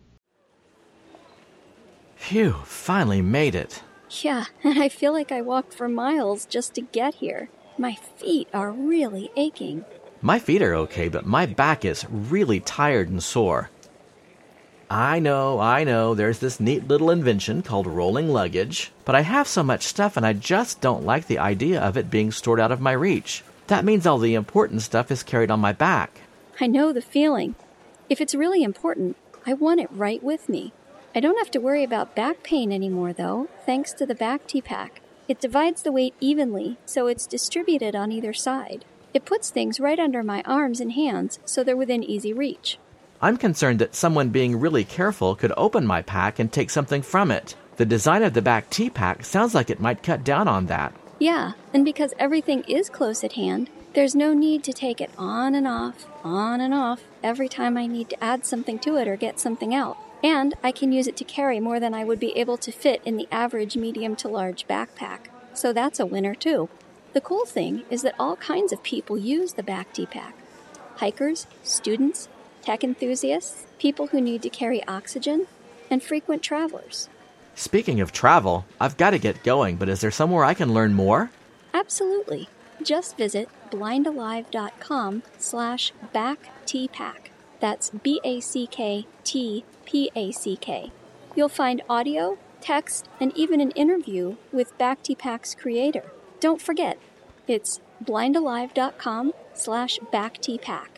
Phew, 2.17 2.53
finally 2.65 3.23
made 3.23 3.55
it. 3.55 3.83
Yeah, 4.20 4.46
and 4.64 4.83
I 4.83 4.88
feel 4.88 5.12
like 5.12 5.33
I 5.33 5.40
walked 5.40 5.72
for 5.72 5.88
miles 5.88 6.44
just 6.46 6.75
to 6.75 6.83
get 6.83 7.16
here. 7.16 7.48
My 7.79 7.94
feet 7.94 8.48
are 8.53 8.70
really 8.70 9.31
aching. 9.37 9.85
My 10.20 10.38
feet 10.38 10.62
are 10.62 10.75
okay, 10.75 11.09
but 11.09 11.27
my 11.27 11.46
back 11.46 11.85
is 11.85 12.07
really 12.11 12.61
tired 12.61 13.09
and 13.09 13.22
sore. 13.22 13.70
I 14.90 15.20
know, 15.20 15.59
I 15.59 15.85
know, 15.85 16.14
there's 16.14 16.38
this 16.38 16.61
neat 16.61 16.87
little 16.87 17.11
invention 17.11 17.62
called 17.62 17.87
rolling 17.87 18.29
luggage, 18.29 18.92
but 19.07 19.14
I 19.14 19.22
have 19.22 19.48
so 19.48 19.62
much 19.62 19.85
stuff 19.85 20.18
and 20.18 20.27
I 20.27 20.35
just 20.35 20.83
don't 20.83 21.07
like 21.07 21.27
the 21.27 21.38
idea 21.38 21.81
of 21.81 21.96
it 21.96 22.11
being 22.11 22.31
stored 22.31 22.61
out 22.61 22.70
of 22.70 22.81
my 22.81 22.92
reach. 22.92 23.42
That 23.68 23.87
means 23.87 24.07
all 24.07 24.18
the 24.18 24.35
important 24.35 24.83
stuff 24.83 25.11
is 25.11 25.22
carried 25.22 25.51
on 25.51 25.61
my 25.61 25.72
back. 25.72 26.20
I 26.61 26.66
know 26.66 26.92
the 26.92 27.01
feeling. 27.01 27.55
If 28.11 28.20
it's 28.20 28.35
really 28.35 28.62
important, 28.62 29.16
I 29.46 29.55
want 29.55 29.81
it 29.81 29.88
right 29.90 30.22
with 30.22 30.48
me. 30.48 30.75
I 31.14 31.20
don't 31.20 31.37
have 31.37 31.51
to 31.51 31.61
worry 31.61 31.85
about 31.85 32.16
back 32.16 32.42
pain 32.42 32.72
anymore, 32.72 33.12
though, 33.12 33.48
thanks 33.66 33.92
to 33.94 34.07
the 34.07 34.14
Back 34.14 34.46
T-Pack. 34.46 35.03
It 35.29 35.40
divides 35.40 35.83
the 35.83 35.92
weight 35.92 36.14
evenly, 36.20 36.79
so 36.87 37.07
it's 37.07 37.27
distributed 37.27 37.94
on 37.94 38.11
either 38.11 38.33
side. 38.33 38.87
It 39.12 39.27
puts 39.27 39.51
things 39.51 39.79
right 39.79 39.98
under 39.98 40.22
my 40.22 40.42
arms 40.46 40.81
and 40.81 40.92
hands, 40.92 41.38
so 41.44 41.62
they're 41.62 41.77
within 41.77 42.03
easy 42.03 42.33
reach. 42.33 42.79
I'm 43.20 43.37
concerned 43.37 43.79
that 43.81 43.94
someone 43.94 44.31
being 44.31 44.59
really 44.59 44.85
careful 44.85 45.37
could 45.37 45.53
open 45.55 45.87
my 45.87 46.01
pack 46.01 46.38
and 46.38 46.51
take 46.51 46.70
something 46.70 47.03
from 47.03 47.31
it. 47.31 47.57
The 47.77 47.85
design 47.85 48.22
of 48.22 48.33
the 48.33 48.40
back 48.40 48.70
T-Pack 48.70 49.27
sounds 49.27 49.55
like 49.55 49.68
it 49.68 49.81
might 49.81 50.03
cut 50.03 50.25
down 50.25 50.48
on 50.48 50.64
that. 50.66 50.94
Yeah, 51.18 51.53
and 51.75 51.85
because 51.85 52.14
everything 52.18 52.62
is 52.62 52.88
close 52.88 53.22
at 53.22 53.35
hand, 53.35 53.68
there's 53.92 54.14
no 54.14 54.33
need 54.33 54.64
to 54.64 54.72
take 54.72 55.03
it 55.03 55.11
on 55.18 55.55
and 55.55 55.68
off, 55.68 56.07
on 56.25 56.62
and 56.62 56.72
off, 56.72 57.03
every 57.22 57.51
time 57.51 57.77
I 57.77 57.87
need 57.87 58.09
to 58.09 58.25
add 58.25 58.46
something 58.46 58.79
to 58.79 58.96
it 58.96 59.07
or 59.07 59.16
get 59.16 59.38
something 59.38 59.75
out. 59.75 59.98
And 60.23 60.55
I 60.63 60.71
can 60.71 60.93
use 60.93 61.07
it 61.07 61.17
to 61.17 61.25
carry 61.25 61.59
more 61.59 61.81
than 61.81 61.95
I 61.95 62.05
would 62.05 62.21
be 62.21 62.37
able 62.37 62.57
to 62.59 62.71
fit 62.71 63.03
in 63.05 63.17
the 63.17 63.29
average 63.33 63.77
medium 63.77 64.15
to 64.17 64.29
large 64.29 64.69
backpack. 64.69 65.27
So 65.55 65.73
that's 65.73 66.01
a 66.01 66.07
winner 66.07 66.35
too. 66.35 66.69
The 67.13 67.21
cool 67.21 67.45
thing 67.45 67.83
is 67.91 68.03
that 68.03 68.15
all 68.19 68.37
kinds 68.37 68.73
of 68.73 68.83
people 68.83 69.19
use 69.19 69.55
the 69.55 69.63
Back 69.63 69.93
T-Pack. 69.93 70.35
Hikers, 70.97 71.47
students, 71.63 72.29
tech 72.63 72.83
enthusiasts, 72.85 73.67
people 73.79 74.07
who 74.09 74.21
need 74.21 74.43
to 74.43 74.49
carry 74.49 74.87
oxygen, 74.87 75.47
and 75.91 76.03
frequent 76.03 76.43
travelers. 76.43 77.09
Speaking 77.55 78.01
of 78.01 78.13
travel, 78.13 78.65
I've 78.81 78.97
got 78.97 79.11
to 79.11 79.19
get 79.19 79.43
going, 79.43 79.77
but 79.77 79.91
is 79.91 80.01
there 80.01 80.11
somewhere 80.11 80.45
I 80.45 80.55
can 80.55 80.73
learn 80.73 80.95
more? 80.95 81.31
Absolutely. 81.75 82.49
Just 82.83 83.19
visit 83.19 83.49
blindalive.com 83.71 85.23
slash 85.39 85.93
backtpack. 86.15 87.29
That's 87.61 87.91
B-A-C-K-T-P-A-C-K. 89.93 90.91
You'll 91.37 91.49
find 91.49 91.83
audio, 91.89 92.39
text, 92.61 93.09
and 93.21 93.37
even 93.37 93.61
an 93.61 93.71
interview 93.73 94.37
with 94.51 94.77
Back 94.79 95.03
T-Pack's 95.03 95.55
creator. 95.55 96.13
Don't 96.41 96.61
forget, 96.61 96.99
it's 97.47 97.81
blindalive.com 98.05 99.33
slash 99.55 99.99
backtpack. 100.13 100.89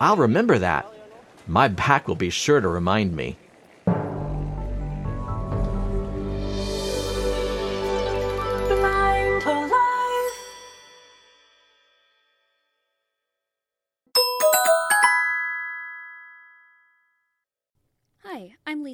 I'll 0.00 0.16
remember 0.16 0.58
that. 0.58 0.86
My 1.46 1.68
back 1.68 2.08
will 2.08 2.14
be 2.14 2.30
sure 2.30 2.60
to 2.60 2.68
remind 2.68 3.14
me. 3.16 3.36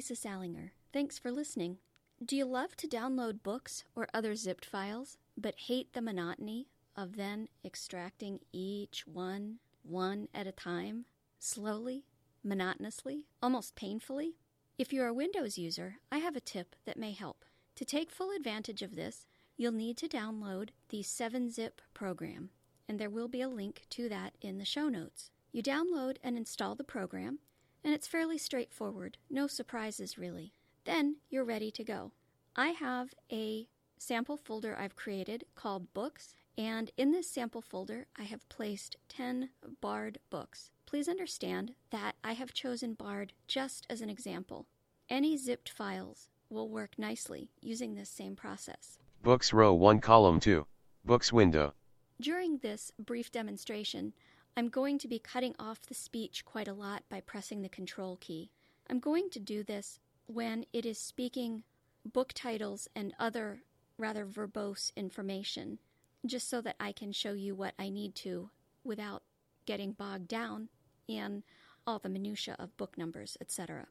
Lisa 0.07 0.21
Salinger. 0.21 0.71
Thanks 0.93 1.17
for 1.17 1.31
listening. 1.31 1.79
Do 2.23 2.35
you 2.35 2.45
love 2.45 2.77
to 2.77 2.87
download 2.87 3.41
books 3.41 3.85
or 3.95 4.07
other 4.13 4.35
zipped 4.35 4.63
files, 4.63 5.17
but 5.35 5.55
hate 5.57 5.93
the 5.93 6.01
monotony 6.01 6.67
of 6.95 7.15
then 7.15 7.47
extracting 7.65 8.41
each 8.51 9.07
one, 9.07 9.57
one 9.81 10.27
at 10.31 10.45
a 10.45 10.51
time, 10.51 11.05
slowly, 11.39 12.03
monotonously, 12.43 13.23
almost 13.41 13.75
painfully? 13.75 14.35
If 14.77 14.93
you're 14.93 15.07
a 15.07 15.13
Windows 15.13 15.57
user, 15.57 15.95
I 16.11 16.19
have 16.19 16.35
a 16.35 16.39
tip 16.39 16.75
that 16.85 16.99
may 16.99 17.13
help. 17.13 17.43
To 17.73 17.83
take 17.83 18.11
full 18.11 18.29
advantage 18.29 18.83
of 18.83 18.95
this, 18.95 19.25
you'll 19.57 19.71
need 19.71 19.97
to 19.97 20.07
download 20.07 20.69
the 20.89 21.01
7-Zip 21.01 21.81
program, 21.95 22.51
and 22.87 22.99
there 22.99 23.09
will 23.09 23.27
be 23.27 23.41
a 23.41 23.49
link 23.49 23.85
to 23.89 24.07
that 24.09 24.35
in 24.39 24.59
the 24.59 24.65
show 24.65 24.87
notes. 24.87 25.31
You 25.51 25.63
download 25.63 26.17
and 26.23 26.37
install 26.37 26.75
the 26.75 26.83
program, 26.83 27.39
and 27.85 27.93
it's 27.93 28.07
fairly 28.07 28.39
straightforward, 28.39 29.19
no 29.29 29.45
surprises 29.45 30.17
really. 30.17 30.53
Then 30.85 31.17
you're 31.29 31.45
ready 31.45 31.69
to 31.69 31.83
go. 31.83 32.11
I 32.55 32.69
have 32.69 33.13
a 33.31 33.67
sample 33.99 34.37
folder 34.37 34.75
I've 34.75 34.95
created 34.95 35.45
called 35.53 35.93
Books, 35.93 36.33
and 36.57 36.89
in 36.97 37.11
this 37.11 37.29
sample 37.29 37.61
folder, 37.61 38.07
I 38.17 38.23
have 38.23 38.49
placed 38.49 38.97
10 39.09 39.49
Bard 39.81 40.17
books. 40.31 40.71
Please 40.87 41.07
understand 41.07 41.73
that 41.91 42.15
I 42.23 42.33
have 42.33 42.53
chosen 42.53 42.95
Bard 42.95 43.33
just 43.47 43.85
as 43.87 44.01
an 44.01 44.09
example. 44.09 44.65
Any 45.07 45.37
zipped 45.37 45.69
files 45.69 46.29
will 46.49 46.69
work 46.69 46.97
nicely 46.97 47.51
using 47.61 47.93
this 47.93 48.09
same 48.09 48.35
process. 48.35 48.97
Books 49.21 49.53
row 49.53 49.73
1 49.73 49.99
column 49.99 50.39
2. 50.39 50.65
Books 51.03 51.31
window. 51.31 51.75
During 52.19 52.57
this 52.59 52.91
brief 52.97 53.31
demonstration, 53.31 54.13
I'm 54.57 54.69
going 54.69 54.99
to 54.99 55.09
be 55.09 55.19
cutting 55.19 55.53
off 55.59 55.81
the 55.81 55.93
speech 55.93 56.45
quite 56.45 56.69
a 56.69 56.73
lot 56.73 57.03
by 57.09 57.19
pressing 57.19 57.61
the 57.61 57.67
control 57.67 58.15
key. 58.15 58.51
I'm 58.89 58.99
going 58.99 59.29
to 59.31 59.39
do 59.39 59.63
this 59.63 59.99
when 60.27 60.65
it 60.71 60.85
is 60.85 60.97
speaking 60.97 61.63
book 62.05 62.31
titles 62.33 62.87
and 62.95 63.13
other 63.19 63.63
rather 63.97 64.25
verbose 64.25 64.95
information, 64.95 65.79
just 66.25 66.49
so 66.49 66.61
that 66.61 66.77
I 66.79 66.93
can 66.93 67.11
show 67.11 67.33
you 67.33 67.53
what 67.53 67.73
I 67.77 67.89
need 67.89 68.15
to 68.15 68.49
without 68.85 69.23
getting 69.65 69.91
bogged 69.91 70.29
down 70.29 70.69
in 71.05 71.43
all 71.85 71.99
the 71.99 72.07
minutiae 72.07 72.55
of 72.57 72.77
book 72.77 72.97
numbers, 72.97 73.35
etc. 73.41 73.87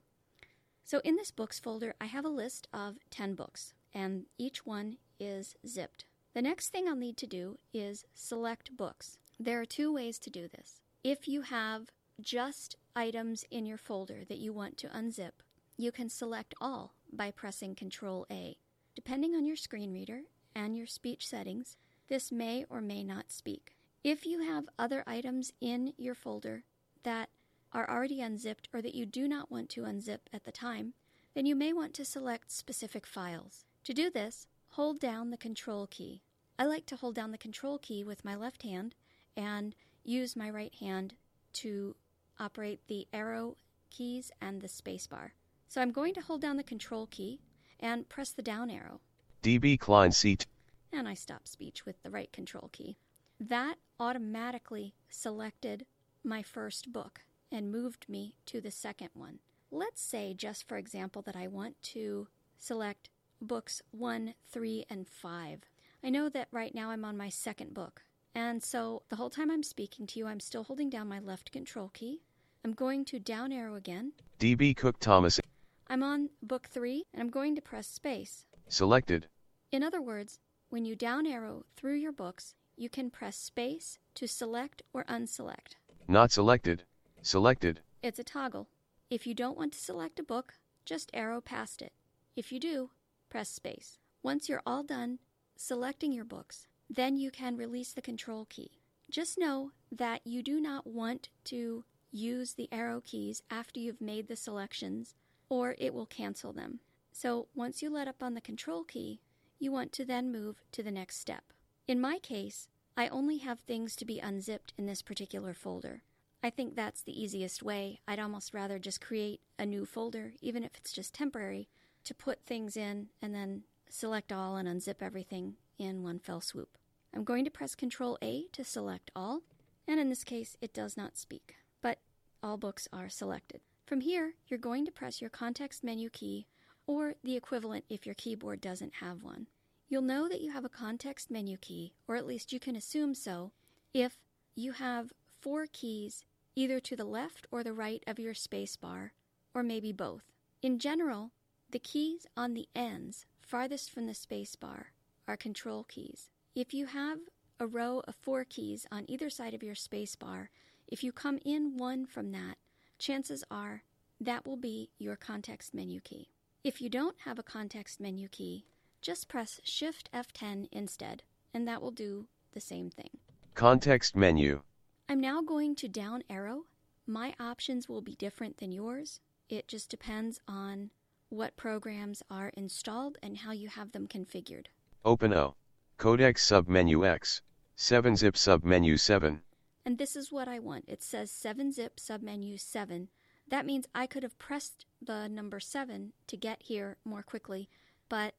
So 0.82 1.00
in 1.04 1.16
this 1.16 1.30
books 1.30 1.58
folder, 1.58 1.94
I 2.00 2.06
have 2.06 2.24
a 2.24 2.30
list 2.30 2.68
of 2.72 2.96
10 3.10 3.34
books, 3.34 3.74
and 3.92 4.24
each 4.38 4.64
one 4.64 4.96
is 5.20 5.56
zipped. 5.66 6.06
The 6.32 6.42
next 6.42 6.70
thing 6.70 6.88
I'll 6.88 6.96
need 6.96 7.18
to 7.18 7.26
do 7.26 7.58
is 7.74 8.06
select 8.14 8.76
books. 8.76 9.18
There 9.38 9.60
are 9.60 9.66
two 9.66 9.92
ways 9.92 10.18
to 10.20 10.30
do 10.30 10.46
this. 10.46 10.80
If 11.02 11.26
you 11.26 11.42
have 11.42 11.90
just 12.20 12.76
items 12.94 13.44
in 13.50 13.66
your 13.66 13.78
folder 13.78 14.24
that 14.28 14.38
you 14.38 14.52
want 14.52 14.76
to 14.78 14.88
unzip, 14.88 15.32
you 15.76 15.90
can 15.90 16.08
select 16.08 16.54
all 16.60 16.94
by 17.12 17.32
pressing 17.32 17.74
Control 17.74 18.26
A. 18.30 18.56
Depending 18.94 19.34
on 19.34 19.44
your 19.44 19.56
screen 19.56 19.92
reader 19.92 20.20
and 20.54 20.76
your 20.76 20.86
speech 20.86 21.26
settings, 21.26 21.76
this 22.08 22.30
may 22.30 22.64
or 22.70 22.80
may 22.80 23.02
not 23.02 23.32
speak. 23.32 23.74
If 24.04 24.24
you 24.24 24.40
have 24.42 24.68
other 24.78 25.02
items 25.04 25.52
in 25.60 25.94
your 25.96 26.14
folder 26.14 26.62
that 27.02 27.28
are 27.72 27.90
already 27.90 28.20
unzipped 28.20 28.68
or 28.72 28.80
that 28.82 28.94
you 28.94 29.04
do 29.04 29.26
not 29.26 29.50
want 29.50 29.68
to 29.70 29.82
unzip 29.82 30.20
at 30.32 30.44
the 30.44 30.52
time, 30.52 30.94
then 31.34 31.44
you 31.44 31.56
may 31.56 31.72
want 31.72 31.92
to 31.94 32.04
select 32.04 32.52
specific 32.52 33.04
files. 33.04 33.64
To 33.82 33.92
do 33.92 34.10
this, 34.10 34.46
hold 34.70 35.00
down 35.00 35.30
the 35.30 35.36
Control 35.36 35.88
key. 35.88 36.22
I 36.56 36.66
like 36.66 36.86
to 36.86 36.96
hold 36.96 37.16
down 37.16 37.32
the 37.32 37.38
Control 37.38 37.78
key 37.78 38.04
with 38.04 38.24
my 38.24 38.36
left 38.36 38.62
hand 38.62 38.94
and 39.36 39.74
use 40.04 40.36
my 40.36 40.50
right 40.50 40.74
hand 40.80 41.14
to 41.54 41.94
operate 42.38 42.80
the 42.88 43.06
arrow 43.12 43.56
keys 43.90 44.30
and 44.40 44.60
the 44.60 44.68
spacebar. 44.68 45.30
So 45.68 45.80
I'm 45.80 45.92
going 45.92 46.14
to 46.14 46.20
hold 46.20 46.40
down 46.40 46.56
the 46.56 46.62
Control 46.62 47.06
key 47.06 47.40
and 47.80 48.08
press 48.08 48.30
the 48.30 48.42
down 48.42 48.70
arrow, 48.70 49.00
DB 49.42 49.78
Klein 49.78 50.12
seat. 50.12 50.46
and 50.92 51.08
I 51.08 51.14
stop 51.14 51.46
speech 51.48 51.84
with 51.84 52.02
the 52.02 52.10
right 52.10 52.32
Control 52.32 52.68
key. 52.72 52.96
That 53.40 53.76
automatically 53.98 54.94
selected 55.08 55.86
my 56.22 56.42
first 56.42 56.92
book 56.92 57.22
and 57.50 57.70
moved 57.70 58.08
me 58.08 58.34
to 58.46 58.60
the 58.60 58.70
second 58.70 59.10
one. 59.14 59.38
Let's 59.70 60.00
say, 60.02 60.34
just 60.34 60.68
for 60.68 60.76
example, 60.76 61.22
that 61.22 61.36
I 61.36 61.48
want 61.48 61.80
to 61.94 62.28
select 62.58 63.10
books 63.40 63.82
1, 63.90 64.34
3, 64.50 64.86
and 64.88 65.08
5. 65.08 65.60
I 66.02 66.10
know 66.10 66.28
that 66.28 66.48
right 66.52 66.74
now 66.74 66.90
I'm 66.90 67.04
on 67.04 67.16
my 67.16 67.28
second 67.28 67.74
book. 67.74 68.02
And 68.34 68.62
so 68.62 69.02
the 69.08 69.16
whole 69.16 69.30
time 69.30 69.50
I'm 69.50 69.62
speaking 69.62 70.06
to 70.08 70.18
you, 70.18 70.26
I'm 70.26 70.40
still 70.40 70.64
holding 70.64 70.90
down 70.90 71.08
my 71.08 71.20
left 71.20 71.52
control 71.52 71.90
key. 71.94 72.20
I'm 72.64 72.72
going 72.72 73.04
to 73.06 73.18
down 73.18 73.52
arrow 73.52 73.76
again. 73.76 74.12
DB 74.40 74.76
Cook 74.76 74.98
Thomas. 74.98 75.40
I'm 75.88 76.02
on 76.02 76.30
book 76.42 76.68
3 76.68 77.04
and 77.12 77.22
I'm 77.22 77.30
going 77.30 77.54
to 77.54 77.62
press 77.62 77.86
space. 77.86 78.46
Selected. 78.68 79.28
In 79.70 79.82
other 79.82 80.00
words, 80.00 80.40
when 80.70 80.84
you 80.84 80.96
down 80.96 81.26
arrow 81.26 81.64
through 81.76 81.94
your 81.94 82.12
books, 82.12 82.54
you 82.76 82.88
can 82.88 83.10
press 83.10 83.36
space 83.36 83.98
to 84.14 84.26
select 84.26 84.82
or 84.92 85.04
unselect. 85.04 85.76
Not 86.08 86.32
selected. 86.32 86.82
Selected. 87.22 87.80
It's 88.02 88.18
a 88.18 88.24
toggle. 88.24 88.68
If 89.10 89.26
you 89.26 89.34
don't 89.34 89.56
want 89.56 89.72
to 89.74 89.78
select 89.78 90.18
a 90.18 90.24
book, 90.24 90.54
just 90.84 91.10
arrow 91.14 91.40
past 91.40 91.80
it. 91.82 91.92
If 92.34 92.50
you 92.50 92.58
do, 92.58 92.90
press 93.28 93.48
space. 93.48 93.98
Once 94.22 94.48
you're 94.48 94.62
all 94.66 94.82
done 94.82 95.18
selecting 95.56 96.12
your 96.12 96.24
books, 96.24 96.66
then 96.94 97.16
you 97.16 97.30
can 97.30 97.56
release 97.56 97.92
the 97.92 98.02
control 98.02 98.46
key. 98.46 98.70
Just 99.10 99.38
know 99.38 99.72
that 99.90 100.20
you 100.24 100.42
do 100.42 100.60
not 100.60 100.86
want 100.86 101.28
to 101.44 101.84
use 102.10 102.54
the 102.54 102.68
arrow 102.70 103.02
keys 103.04 103.42
after 103.50 103.80
you've 103.80 104.00
made 104.00 104.28
the 104.28 104.36
selections, 104.36 105.14
or 105.48 105.74
it 105.78 105.92
will 105.92 106.06
cancel 106.06 106.52
them. 106.52 106.80
So 107.12 107.48
once 107.54 107.82
you 107.82 107.90
let 107.90 108.08
up 108.08 108.22
on 108.22 108.34
the 108.34 108.40
control 108.40 108.84
key, 108.84 109.20
you 109.58 109.72
want 109.72 109.92
to 109.92 110.04
then 110.04 110.32
move 110.32 110.62
to 110.72 110.82
the 110.82 110.90
next 110.90 111.20
step. 111.20 111.44
In 111.86 112.00
my 112.00 112.18
case, 112.18 112.68
I 112.96 113.08
only 113.08 113.38
have 113.38 113.60
things 113.60 113.96
to 113.96 114.04
be 114.04 114.20
unzipped 114.20 114.72
in 114.78 114.86
this 114.86 115.02
particular 115.02 115.54
folder. 115.54 116.02
I 116.42 116.50
think 116.50 116.76
that's 116.76 117.02
the 117.02 117.20
easiest 117.20 117.62
way. 117.62 118.00
I'd 118.06 118.20
almost 118.20 118.54
rather 118.54 118.78
just 118.78 119.00
create 119.00 119.40
a 119.58 119.66
new 119.66 119.84
folder, 119.84 120.34
even 120.40 120.62
if 120.62 120.76
it's 120.76 120.92
just 120.92 121.14
temporary, 121.14 121.68
to 122.04 122.14
put 122.14 122.44
things 122.44 122.76
in 122.76 123.08
and 123.22 123.34
then 123.34 123.62
select 123.88 124.32
all 124.32 124.56
and 124.56 124.68
unzip 124.68 124.96
everything 125.00 125.54
in 125.78 126.02
one 126.02 126.18
fell 126.18 126.40
swoop. 126.40 126.78
I'm 127.14 127.22
going 127.24 127.44
to 127.44 127.50
press 127.50 127.76
Ctrl 127.76 128.16
A 128.22 128.46
to 128.52 128.64
select 128.64 129.12
all, 129.14 129.42
and 129.86 130.00
in 130.00 130.08
this 130.08 130.24
case 130.24 130.56
it 130.60 130.74
does 130.74 130.96
not 130.96 131.16
speak, 131.16 131.54
but 131.80 131.98
all 132.42 132.56
books 132.56 132.88
are 132.92 133.08
selected. 133.08 133.60
From 133.86 134.00
here, 134.00 134.34
you're 134.48 134.58
going 134.58 134.84
to 134.84 134.92
press 134.92 135.20
your 135.20 135.30
context 135.30 135.84
menu 135.84 136.10
key 136.10 136.46
or 136.86 137.14
the 137.22 137.36
equivalent 137.36 137.84
if 137.88 138.04
your 138.04 138.16
keyboard 138.16 138.60
doesn't 138.60 138.94
have 138.94 139.22
one. 139.22 139.46
You'll 139.88 140.02
know 140.02 140.28
that 140.28 140.40
you 140.40 140.50
have 140.50 140.64
a 140.64 140.70
context 140.70 141.30
menu 141.30 141.56
key, 141.56 141.94
or 142.08 142.16
at 142.16 142.26
least 142.26 142.52
you 142.52 142.58
can 142.58 142.74
assume 142.74 143.14
so, 143.14 143.52
if 143.92 144.18
you 144.56 144.72
have 144.72 145.12
four 145.40 145.66
keys 145.72 146.24
either 146.56 146.80
to 146.80 146.96
the 146.96 147.04
left 147.04 147.46
or 147.50 147.62
the 147.62 147.72
right 147.72 148.02
of 148.06 148.18
your 148.18 148.34
spacebar, 148.34 149.10
or 149.54 149.62
maybe 149.62 149.92
both. 149.92 150.24
In 150.62 150.78
general, 150.78 151.30
the 151.70 151.78
keys 151.78 152.26
on 152.36 152.54
the 152.54 152.68
ends 152.74 153.26
farthest 153.40 153.90
from 153.90 154.06
the 154.06 154.12
spacebar 154.12 154.86
are 155.28 155.36
control 155.36 155.84
keys. 155.84 156.30
If 156.54 156.72
you 156.72 156.86
have 156.86 157.18
a 157.58 157.66
row 157.66 158.00
of 158.06 158.14
four 158.14 158.44
keys 158.44 158.86
on 158.92 159.06
either 159.08 159.28
side 159.28 159.54
of 159.54 159.62
your 159.64 159.74
spacebar, 159.74 160.48
if 160.86 161.02
you 161.02 161.10
come 161.10 161.40
in 161.44 161.76
one 161.76 162.06
from 162.06 162.30
that, 162.30 162.58
chances 162.96 163.42
are 163.50 163.82
that 164.20 164.46
will 164.46 164.56
be 164.56 164.90
your 164.96 165.16
context 165.16 165.74
menu 165.74 166.00
key. 166.00 166.28
If 166.62 166.80
you 166.80 166.88
don't 166.88 167.16
have 167.24 167.40
a 167.40 167.42
context 167.42 167.98
menu 167.98 168.28
key, 168.28 168.66
just 169.02 169.26
press 169.26 169.60
Shift 169.64 170.08
F10 170.14 170.68
instead, 170.70 171.24
and 171.52 171.66
that 171.66 171.82
will 171.82 171.90
do 171.90 172.28
the 172.52 172.60
same 172.60 172.88
thing. 172.88 173.10
Context 173.54 174.14
menu. 174.14 174.62
I'm 175.08 175.20
now 175.20 175.42
going 175.42 175.74
to 175.76 175.88
down 175.88 176.22
arrow. 176.30 176.66
My 177.04 177.34
options 177.40 177.88
will 177.88 178.00
be 178.00 178.14
different 178.14 178.58
than 178.58 178.70
yours. 178.70 179.18
It 179.48 179.66
just 179.66 179.90
depends 179.90 180.38
on 180.46 180.90
what 181.30 181.56
programs 181.56 182.22
are 182.30 182.52
installed 182.56 183.18
and 183.24 183.38
how 183.38 183.50
you 183.50 183.66
have 183.66 183.90
them 183.90 184.06
configured. 184.06 184.66
Open 185.04 185.34
O. 185.34 185.56
Codex 185.96 186.44
submenu 186.44 187.06
X. 187.06 187.40
7-zip 187.76 188.34
submenu 188.34 188.98
7. 188.98 189.42
And 189.86 189.98
this 189.98 190.16
is 190.16 190.32
what 190.32 190.48
I 190.48 190.58
want. 190.58 190.84
It 190.88 191.02
says 191.02 191.30
7-zip 191.30 191.96
submenu 191.96 192.58
7. 192.58 193.08
That 193.48 193.66
means 193.66 193.86
I 193.94 194.06
could 194.06 194.22
have 194.22 194.38
pressed 194.38 194.86
the 195.02 195.28
number 195.28 195.60
7 195.60 196.12
to 196.26 196.36
get 196.36 196.62
here 196.62 196.96
more 197.04 197.22
quickly, 197.22 197.68
but 198.08 198.34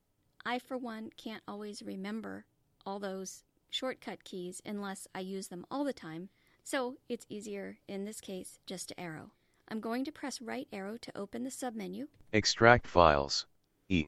I, 0.45 0.59
for 0.59 0.77
one, 0.77 1.11
can't 1.17 1.43
always 1.47 1.81
remember 1.81 2.45
all 2.85 2.99
those 2.99 3.43
shortcut 3.69 4.23
keys 4.23 4.61
unless 4.65 5.07
I 5.13 5.19
use 5.19 5.47
them 5.47 5.65
all 5.69 5.83
the 5.83 5.93
time, 5.93 6.29
so 6.63 6.97
it's 7.09 7.25
easier 7.29 7.77
in 7.87 8.05
this 8.05 8.21
case 8.21 8.59
just 8.65 8.89
to 8.89 8.99
arrow. 8.99 9.31
I'm 9.69 9.79
going 9.79 10.05
to 10.05 10.11
press 10.11 10.41
right 10.41 10.67
arrow 10.71 10.97
to 10.97 11.17
open 11.17 11.43
the 11.43 11.49
submenu. 11.49 12.07
Extract 12.33 12.87
files. 12.87 13.45
E. 13.89 14.07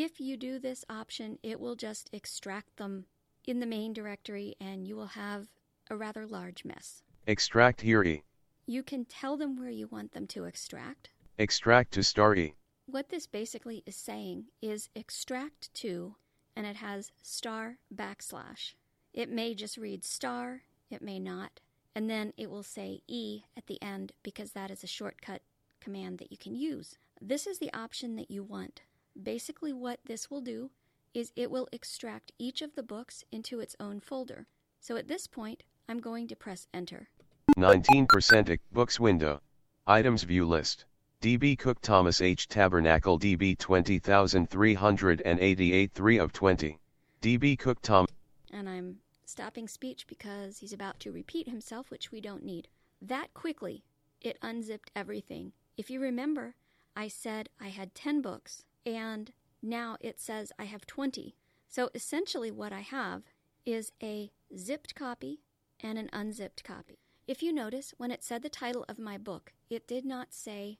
If 0.00 0.20
you 0.20 0.36
do 0.36 0.60
this 0.60 0.84
option, 0.88 1.40
it 1.42 1.58
will 1.58 1.74
just 1.74 2.08
extract 2.12 2.76
them 2.76 3.06
in 3.48 3.58
the 3.58 3.66
main 3.66 3.92
directory 3.92 4.54
and 4.60 4.86
you 4.86 4.94
will 4.94 5.08
have 5.08 5.48
a 5.90 5.96
rather 5.96 6.24
large 6.24 6.64
mess. 6.64 7.02
Extract 7.26 7.80
here 7.80 8.04
E. 8.04 8.22
You 8.64 8.84
can 8.84 9.04
tell 9.04 9.36
them 9.36 9.56
where 9.58 9.70
you 9.70 9.88
want 9.88 10.12
them 10.12 10.28
to 10.28 10.44
extract. 10.44 11.10
Extract 11.36 11.90
to 11.94 12.04
star 12.04 12.36
E. 12.36 12.54
What 12.86 13.08
this 13.08 13.26
basically 13.26 13.82
is 13.86 13.96
saying 13.96 14.44
is 14.62 14.88
extract 14.94 15.74
to, 15.82 16.14
and 16.54 16.64
it 16.64 16.76
has 16.76 17.10
star 17.24 17.78
backslash. 17.92 18.74
It 19.12 19.28
may 19.28 19.52
just 19.52 19.76
read 19.76 20.04
star, 20.04 20.62
it 20.92 21.02
may 21.02 21.18
not, 21.18 21.58
and 21.96 22.08
then 22.08 22.34
it 22.36 22.52
will 22.52 22.62
say 22.62 23.02
E 23.08 23.42
at 23.56 23.66
the 23.66 23.82
end 23.82 24.12
because 24.22 24.52
that 24.52 24.70
is 24.70 24.84
a 24.84 24.86
shortcut 24.86 25.42
command 25.80 26.18
that 26.18 26.30
you 26.30 26.38
can 26.38 26.54
use. 26.54 26.98
This 27.20 27.48
is 27.48 27.58
the 27.58 27.74
option 27.74 28.14
that 28.14 28.30
you 28.30 28.44
want. 28.44 28.82
Basically, 29.22 29.72
what 29.72 30.00
this 30.06 30.30
will 30.30 30.40
do 30.40 30.70
is 31.14 31.32
it 31.34 31.50
will 31.50 31.68
extract 31.72 32.32
each 32.38 32.62
of 32.62 32.74
the 32.74 32.82
books 32.82 33.24
into 33.32 33.60
its 33.60 33.74
own 33.80 34.00
folder. 34.00 34.46
So 34.80 34.96
at 34.96 35.08
this 35.08 35.26
point, 35.26 35.64
I'm 35.88 35.98
going 35.98 36.28
to 36.28 36.36
press 36.36 36.68
enter. 36.72 37.08
19% 37.56 38.50
e- 38.50 38.58
books 38.72 39.00
window. 39.00 39.40
Items 39.86 40.22
view 40.22 40.46
list. 40.46 40.84
DB 41.20 41.58
Cook 41.58 41.80
Thomas 41.80 42.20
H. 42.20 42.46
Tabernacle 42.46 43.18
DB 43.18 43.58
20388 43.58 45.92
3 45.92 46.18
of 46.18 46.32
20. 46.32 46.78
DB 47.20 47.58
Cook 47.58 47.82
Tom. 47.82 48.06
and 48.52 48.68
I'm 48.68 48.98
stopping 49.24 49.66
speech 49.66 50.06
because 50.06 50.58
he's 50.58 50.72
about 50.72 51.00
to 51.00 51.10
repeat 51.10 51.48
himself, 51.48 51.90
which 51.90 52.12
we 52.12 52.20
don't 52.20 52.44
need. 52.44 52.68
That 53.02 53.34
quickly, 53.34 53.82
it 54.20 54.38
unzipped 54.42 54.92
everything. 54.94 55.52
If 55.76 55.90
you 55.90 56.00
remember, 56.00 56.54
I 56.94 57.08
said 57.08 57.48
I 57.60 57.68
had 57.68 57.94
10 57.94 58.22
books, 58.22 58.64
and 58.86 59.32
now 59.62 59.96
it 60.00 60.20
says 60.20 60.52
I 60.58 60.64
have 60.64 60.86
20. 60.86 61.34
So 61.68 61.90
essentially, 61.94 62.50
what 62.50 62.72
I 62.72 62.80
have 62.80 63.22
is 63.66 63.92
a 64.02 64.30
zipped 64.56 64.94
copy 64.94 65.40
and 65.80 65.98
an 65.98 66.08
unzipped 66.12 66.64
copy. 66.64 66.98
If 67.26 67.42
you 67.42 67.52
notice, 67.52 67.92
when 67.98 68.10
it 68.10 68.24
said 68.24 68.42
the 68.42 68.48
title 68.48 68.86
of 68.88 68.98
my 68.98 69.18
book, 69.18 69.52
it 69.68 69.86
did 69.86 70.04
not 70.04 70.32
say 70.32 70.78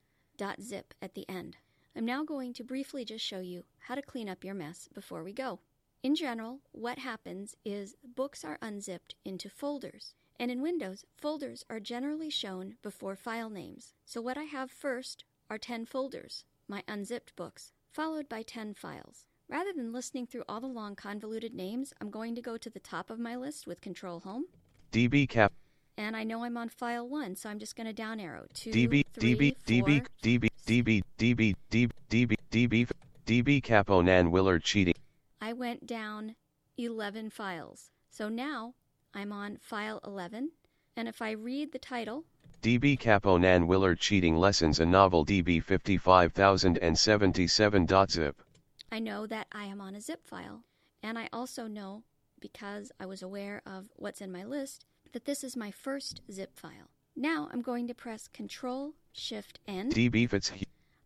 .zip 0.61 0.95
at 1.03 1.15
the 1.15 1.29
end. 1.29 1.59
I'm 1.95 2.07
now 2.07 2.25
going 2.25 2.55
to 2.55 2.65
briefly 2.65 3.05
just 3.05 3.25
show 3.25 3.41
you 3.41 3.65
how 3.81 3.95
to 3.95 4.03
clean 4.03 4.29
up 4.29 4.45
your 4.45 4.55
mess 4.55 4.89
before 4.95 5.23
we 5.23 5.33
go. 5.33 5.61
In 6.03 6.15
general, 6.15 6.61
what 6.71 7.01
happens 7.01 7.57
is 7.65 7.97
books 8.15 8.45
are 8.45 8.59
unzipped 8.63 9.17
into 9.25 9.51
folders. 9.51 10.15
And 10.39 10.51
in 10.51 10.63
Windows, 10.63 11.05
folders 11.17 11.65
are 11.69 11.81
generally 11.81 12.31
shown 12.31 12.77
before 12.83 13.17
file 13.17 13.51
names. 13.51 13.93
So 14.05 14.21
what 14.21 14.39
I 14.39 14.45
have 14.45 14.71
first 14.71 15.25
are 15.51 15.59
10 15.59 15.87
folders, 15.87 16.45
my 16.69 16.85
unzipped 16.87 17.35
books, 17.35 17.73
followed 17.99 18.29
by 18.29 18.43
10 18.43 18.75
files. 18.75 19.27
Rather 19.49 19.73
than 19.73 19.93
listening 19.93 20.25
through 20.25 20.45
all 20.49 20.61
the 20.61 20.69
long 20.69 20.95
convoluted 20.95 21.53
names, 21.53 21.93
I'm 22.01 22.11
going 22.11 22.37
to 22.37 22.41
go 22.41 22.57
to 22.57 22.71
the 22.71 22.79
top 22.79 23.11
of 23.11 23.19
my 23.19 23.35
list 23.35 23.67
with 23.67 23.81
Control 23.81 24.21
Home. 24.21 24.45
DB 24.93 25.29
Cap. 25.29 25.53
And 25.97 26.17
I 26.17 26.23
know 26.23 26.45
I'm 26.45 26.57
on 26.57 26.69
file 26.69 27.09
1, 27.09 27.35
so 27.35 27.51
I'm 27.51 27.59
just 27.59 27.75
going 27.75 27.89
to 27.89 27.93
down 27.93 28.21
arrow. 28.21 28.47
2, 28.55 28.71
DB 28.71 29.05
three, 29.13 29.35
DB 29.35 29.57
DB 29.67 29.99
four. 29.99 30.09
DB 30.23 30.49
DB 30.65 31.03
DB 31.19 31.55
DB 31.73 31.97
DB 32.09 32.37
DB 32.53 32.91
DB 33.27 33.63
Cappo 33.65 34.01
Nan 34.01 34.31
Willard 34.31 34.63
cheating. 34.63 34.95
I 35.41 35.53
went 35.53 35.85
down 35.85 36.37
11 36.77 37.31
files. 37.31 37.91
So 38.11 38.29
now 38.29 38.75
I'm 39.13 39.33
on 39.33 39.59
file 39.61 40.01
11, 40.05 40.53
and 40.97 41.09
if 41.09 41.21
I 41.21 41.33
read 41.33 41.73
the 41.73 41.81
title, 41.81 42.27
DB 42.61 42.99
Cappo 42.99 43.39
Nan 43.39 43.69
Willard 43.69 44.01
cheating 44.01 44.37
lessons 44.37 44.81
a 44.81 44.85
novel 44.85 45.25
DB 45.25 45.65
55077.zip. 45.65 48.43
I 48.91 48.99
know 48.99 49.29
that 49.29 49.47
I 49.53 49.67
am 49.67 49.81
on 49.81 49.95
a 49.95 50.01
zip 50.01 50.27
file. 50.27 50.65
And 51.01 51.17
I 51.17 51.29
also 51.33 51.69
know, 51.69 52.03
because 52.41 52.91
I 52.99 53.07
was 53.07 53.23
aware 53.23 53.63
of 53.65 53.91
what's 53.95 54.21
in 54.21 54.33
my 54.33 54.45
list, 54.45 54.87
that 55.13 55.25
this 55.25 55.45
is 55.45 55.57
my 55.57 55.71
first 55.71 56.21
zip 56.33 56.59
file. 56.59 56.91
Now 57.15 57.49
I'm 57.53 57.63
going 57.63 57.87
to 57.87 57.95
press 57.95 58.27
Control 58.27 58.95
Shift 59.13 59.61
End. 59.69 59.95
DB 59.95 60.29
Fitz 60.29 60.51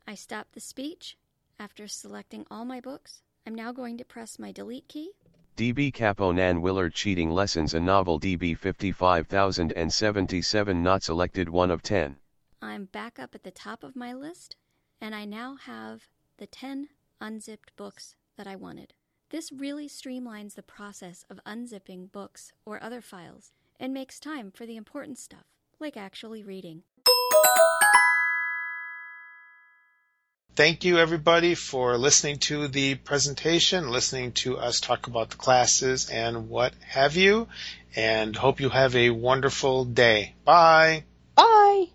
I 0.07 0.15
stop 0.15 0.53
the 0.53 0.61
speech. 0.61 1.19
After 1.59 1.87
selecting 1.87 2.47
all 2.51 2.65
my 2.65 2.81
books, 2.81 3.21
I'm 3.47 3.55
now 3.55 3.73
going 3.73 3.99
to 3.99 4.07
press 4.07 4.39
my 4.39 4.53
delete 4.53 4.89
key. 4.89 5.11
DB 5.55 5.93
Cappo 5.93 6.33
Nan 6.33 6.63
Willard 6.63 6.95
cheating 6.95 7.31
lessons 7.31 7.75
a 7.75 7.81
novel 7.81 8.19
DB 8.19 8.57
55077 8.57 10.83
not 10.83 11.03
selected 11.03 11.51
1 11.51 11.71
of 11.71 11.83
10. 11.83 12.17
I'm 12.63 12.87
back 12.87 13.19
up 13.19 13.35
at 13.35 13.43
the 13.43 13.51
top 13.51 13.85
of 13.85 13.95
my 13.95 14.15
list, 14.15 14.57
and 14.99 15.15
I 15.15 15.27
now 15.27 15.57
have 15.57 16.09
the 16.39 16.47
10 16.47 16.89
unzipped 17.21 17.77
books 17.77 18.17
that 18.39 18.47
I 18.47 18.57
wanted. 18.57 18.95
This 19.29 19.53
really 19.53 19.89
streamlines 19.89 20.55
the 20.55 20.63
process 20.63 21.27
of 21.29 21.39
unzipping 21.45 22.11
books 22.11 22.55
or 22.65 22.83
other 22.83 23.03
files 23.03 23.53
and 23.79 23.93
makes 23.93 24.19
time 24.19 24.51
for 24.51 24.65
the 24.65 24.77
important 24.77 25.19
stuff, 25.19 25.45
like 25.79 25.99
actually 25.99 26.43
reading. 26.43 26.85
Thank 30.55 30.85
you, 30.85 30.99
everybody, 30.99 31.55
for 31.55 31.97
listening 31.97 32.37
to 32.41 32.69
the 32.69 32.97
presentation, 32.97 33.91
listening 33.91 34.33
to 34.33 34.59
us 34.59 34.81
talk 34.81 35.07
about 35.07 35.31
the 35.31 35.37
classes 35.37 36.11
and 36.11 36.51
what 36.51 36.75
have 36.87 37.17
you, 37.17 37.49
and 37.97 38.37
hope 38.37 38.61
you 38.61 38.69
have 38.69 38.95
a 38.95 39.09
wonderful 39.09 39.87
day. 39.87 40.35
Bye. 40.45 41.05
Bye. 41.37 41.87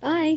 Bye! 0.00 0.36